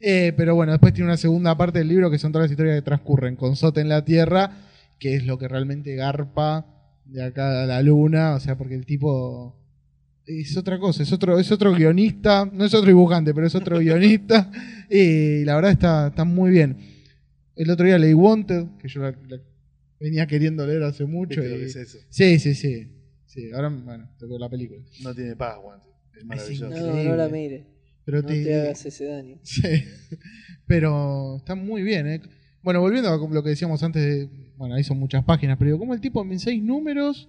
[0.00, 2.76] Eh, pero bueno, después tiene una segunda parte del libro que son todas las historias
[2.76, 4.50] que transcurren con Sot en la Tierra,
[4.98, 6.66] que es lo que realmente garpa
[7.04, 9.56] de acá a la luna, o sea, porque el tipo
[10.26, 13.78] es otra cosa, es otro, es otro guionista, no es otro dibujante, pero es otro
[13.78, 14.50] guionista,
[14.90, 16.97] y la verdad está, está muy bien.
[17.58, 19.38] El otro día leí Wanted, que yo la, la
[20.00, 21.40] venía queriendo leer hace mucho.
[21.40, 21.98] ¿Viste lo y- que es eso?
[22.08, 22.88] Sí, sí, sí.
[23.26, 24.80] Sí, ahora, bueno, tengo la película.
[25.02, 25.80] No tiene paz, Juan.
[26.18, 26.70] Es maravilloso.
[26.70, 27.04] No, Increíble.
[27.10, 27.66] no la mire.
[28.04, 29.38] Pero No te, te hagas ese daño.
[29.42, 29.60] Sí,
[30.66, 32.06] pero está muy bien.
[32.06, 32.20] ¿eh?
[32.62, 35.78] Bueno, volviendo a lo que decíamos antes, de, bueno, ahí son muchas páginas, pero digo,
[35.78, 37.28] como el tipo en seis números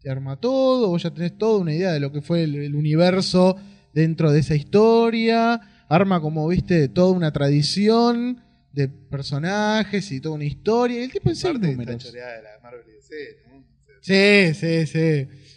[0.00, 2.74] te arma todo, vos ya tenés toda una idea de lo que fue el, el
[2.76, 3.56] universo
[3.94, 8.40] dentro de esa historia, arma como, viste, toda una tradición
[8.72, 12.42] de personajes y toda una historia, y el tipo en seis Parte de choreada de
[12.42, 13.14] la Marvel y DC,
[13.48, 13.64] ¿no?
[14.00, 14.98] Sí, sí, sí.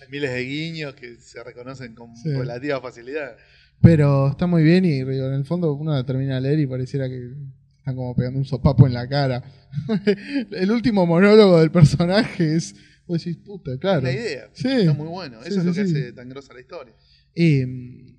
[0.02, 2.30] Hay miles de guiños que se reconocen con Sí.
[2.30, 3.36] relativa facilidad.
[3.82, 7.08] Pero está muy bien y en el fondo uno la termina de leer y pareciera
[7.10, 7.32] que
[7.78, 9.44] están como pegando un sopapo en la cara.
[10.52, 12.76] el último monólogo del personaje es,
[13.08, 14.02] vos decís, puta, claro.
[14.02, 14.50] La idea.
[14.54, 14.68] Sí.
[14.70, 15.42] Está muy bueno.
[15.42, 16.94] Eso Sí, es lo que hace tan grosa la historia.
[17.34, 17.64] Y,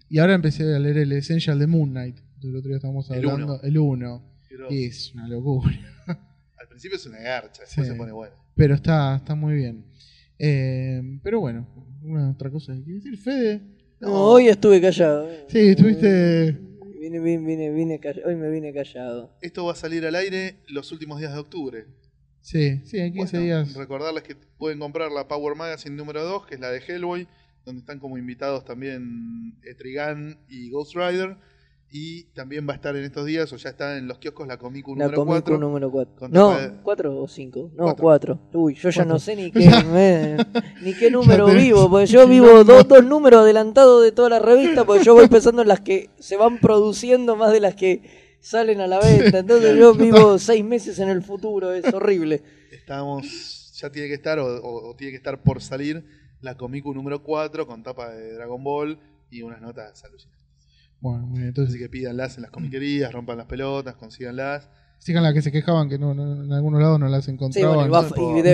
[0.08, 2.16] y ahora empecé a leer el Essential de Moon Knight.
[2.42, 3.60] El otro día estábamos hablando.
[3.62, 4.31] El 1.
[4.70, 5.74] Y es una locura.
[6.58, 7.92] al principio es una garcha, después Sí.
[7.92, 8.34] se pone bueno.
[8.54, 9.84] Pero está, está muy bien.
[10.38, 11.66] Eh, pero bueno,
[12.02, 13.60] una otra cosa que quiere decir, Fede.
[14.00, 15.30] No, hoy estuve callado.
[15.30, 15.44] eh.
[15.48, 16.52] Sí, estuviste.
[17.00, 18.28] Vine, vine, vine, vine callado.
[18.28, 19.36] Hoy me vine callado.
[19.40, 21.86] Esto va a salir al aire los últimos días de octubre.
[22.40, 23.74] Sí, sí, en 15 Bueno, días.
[23.74, 27.28] Recordarles que pueden comprar la Power Magazine número 2, que es la de Hellboy,
[27.64, 31.36] donde están como invitados también Etrigan y Ghost Rider.
[31.94, 34.56] Y también va a estar en estos días, o ya está en los kioscos, la
[34.56, 35.58] Comicu La número Comic 4.
[35.58, 36.14] número 4.
[36.16, 37.70] Con No, de- 4 o 5.
[37.76, 38.02] No, Cuatro.
[38.02, 38.40] 4.
[38.54, 40.36] Uy, yo ya no sé ni qué, me-
[40.82, 44.84] ni qué número vivo, porque yo vivo dos, dos números adelantados de toda la revista,
[44.86, 48.80] porque yo voy pensando en las que se van produciendo más de las que salen
[48.80, 49.40] a la venta.
[49.40, 52.42] Entonces yo vivo seis meses en el futuro, es horrible.
[52.70, 56.02] Estamos, ya tiene que estar, o, o- o tiene que estar por salir,
[56.40, 58.98] la Comicu número 4 con tapa de Dragon Ball
[59.30, 60.41] y unas notas alucinantes.
[61.02, 64.70] Bueno, muy bien, entonces Así que pídanlas en las comiquerías, rompan las pelotas, consíganlas.
[64.98, 67.90] sigan la que se quejaban que no, no- en algunos lados no las Sí, encontraban.
[67.90, 68.08] bueno,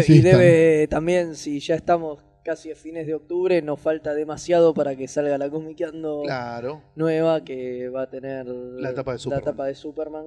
[0.08, 4.96] y, debe también, si ya estamos casi a fines de octubre, nos falta demasiado para
[4.96, 6.82] que salga la Comiqueando Claro.
[6.96, 9.44] nueva que va a tener La tapa de Superman.
[9.44, 10.24] la tapa de Superman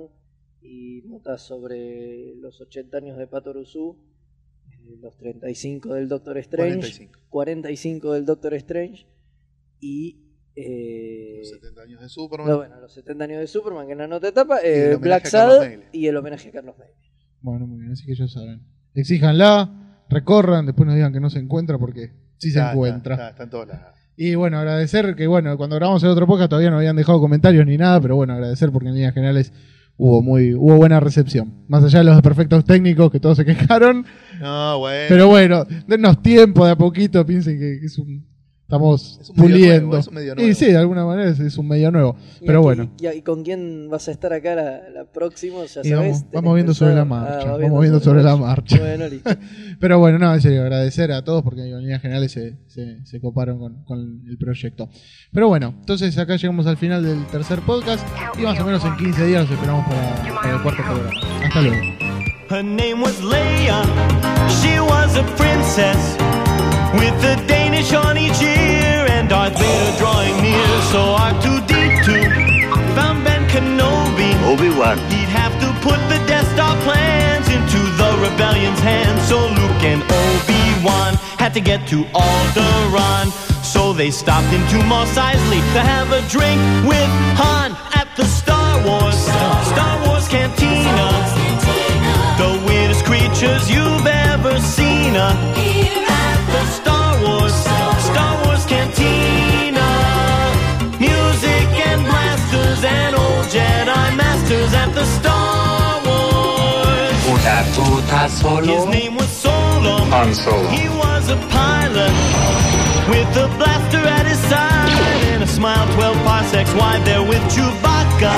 [0.61, 3.97] y notas sobre los 80 años de Pato Rusu,
[4.69, 7.19] eh, los 35 del Doctor Strange, 45.
[7.30, 9.07] 45 del Doctor Strange
[9.80, 12.47] y eh, Los 70 años de Superman.
[12.49, 14.74] no, bueno, los 70 años de Superman, que es la nota de tapa, Y el
[14.74, 15.84] eh, homenaje Black a Carlos Sad Meyle.
[15.93, 16.93] y el homenaje a Carlos Meyle.
[17.41, 18.62] Bueno, muy bien, así que ya saben.
[18.93, 23.16] Exíjanla, recorran, después no digan que no se encuentra porque sí se encuentra.
[23.16, 23.95] Está, está, está en todos lados.
[24.18, 27.66] Y bueno, agradecer que bueno, cuando grabamos el otro podcast todavía no habían dejado comentarios
[27.66, 29.52] ni nada, pero bueno, agradecer porque en líneas generales
[29.97, 31.64] hubo muy hubo buena recepción.
[31.68, 34.06] Más allá de los perfectos técnicos que todos se quejaron,
[34.39, 35.06] No, bueno.
[35.10, 38.28] pero bueno, dennos tiempo de a poquito, piensen que, que es un
[38.72, 39.88] estamos Es puliendo.
[39.88, 42.45] nuevo, es un medio Y sí, de alguna manera es, es un medio nuevo, Y
[42.45, 42.89] pero aquí- bueno.
[43.01, 45.57] Y, y con quién vas a estar acá la, la próxima?
[45.65, 48.36] Ya Y sabes, vamos, ¿tenés vamos viendo sobre la marcha, Ah, vamos viendo sobre la
[48.38, 48.78] marcha.
[48.80, 49.30] Bueno, listo.
[49.80, 53.19] Pero bueno, no, en serio, agradecer a todos porque en líneas generales se, se, se
[53.19, 54.89] coparon con, con el proyecto.
[55.34, 58.07] Pero bueno, entonces acá llegamos al final del tercer podcast
[58.39, 61.11] y más o menos en 15 días los esperamos para, para el cuarto programa.
[61.45, 61.82] Hasta luego.
[62.49, 63.82] Her name was Leia.
[64.61, 66.17] She was a princess
[66.93, 70.67] with the Danish on each ear and Darth Vader drawing near.
[70.91, 74.31] So R2D2 found Ben Kenobi.
[74.51, 74.97] Obi-Wan.
[75.09, 79.21] He'd have to put the Death Star plans into the rebellion's hands.
[79.27, 83.31] So Luke and Obi-Wan had to get to Alderaan.
[83.63, 88.85] So they stopped into Mos Eisley to have a drink with Han at the Star
[88.85, 89.15] Wars
[89.71, 91.07] Star Wars Cantina.
[92.37, 95.15] The weirdest creatures you've ever seen.
[95.15, 96.01] Uh,
[108.22, 109.97] His name was Solo.
[110.13, 110.67] Han Solo.
[110.69, 112.13] He was a pilot
[113.09, 114.93] with a blaster at his side
[115.34, 118.34] and a smile 12 parsecs wide there with Chewbacca.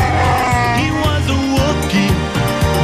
[0.80, 2.16] He was a Wookiee.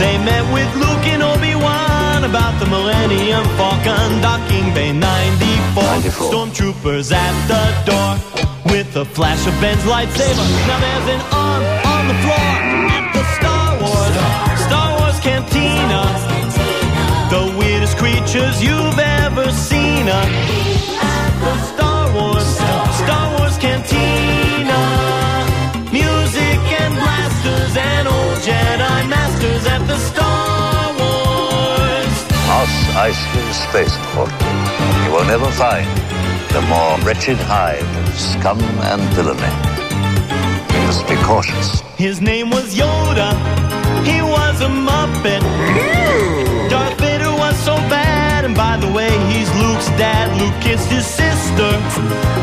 [0.04, 5.84] They met with Luke and Obi-Wan about the Millennium Falcon docking Bay 94.
[6.04, 6.34] 94.
[6.34, 8.12] Stormtroopers at the door
[8.76, 10.44] with a flash of Ben's lightsaber.
[10.68, 11.64] Now there's an arm
[11.96, 12.52] on the floor
[12.92, 14.16] at the Star Wars.
[14.68, 16.29] Star Wars Cantina.
[18.00, 20.08] The weirdest creatures you've ever seen.
[20.08, 20.24] uh,
[21.02, 22.46] At the Star Wars,
[23.04, 24.82] Star Wars Cantina.
[25.92, 32.14] Music and blasters and old Jedi masters at the Star Wars.
[32.48, 32.74] Moss
[33.04, 34.32] Eisley Spaceport.
[35.06, 35.88] You will never find
[36.56, 38.60] the more wretched hive of scum
[38.92, 39.54] and villainy.
[40.74, 41.82] You must be cautious.
[41.98, 43.34] His name was Yoda.
[44.06, 46.49] He was a Muppet.
[47.70, 48.46] So bad.
[48.46, 50.26] And by the way, he's Luke's dad.
[50.42, 51.70] Luke kissed his sister.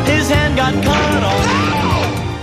[0.07, 1.45] His hand got cut off.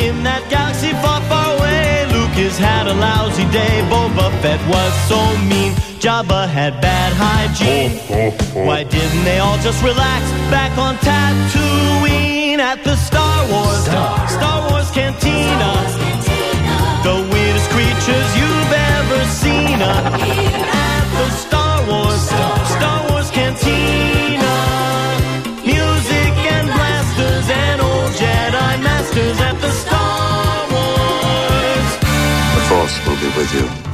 [0.07, 3.81] In that galaxy far, far away, Lucas had a lousy day.
[3.89, 5.73] Boba Fett was so mean.
[6.05, 7.97] Jabba had bad hygiene.
[8.69, 10.21] Why didn't they all just relax
[10.53, 13.85] back on Tatooine at the Star Wars,
[14.37, 15.73] Star Wars Cantina?
[17.01, 21.54] The weirdest creatures you've ever seen at the Star
[21.87, 22.23] Wars,
[22.77, 24.55] Star Wars Cantina.
[25.65, 31.89] Music and blasters and old Jedi masters at the Star Wars.
[32.55, 33.94] The Force will be with you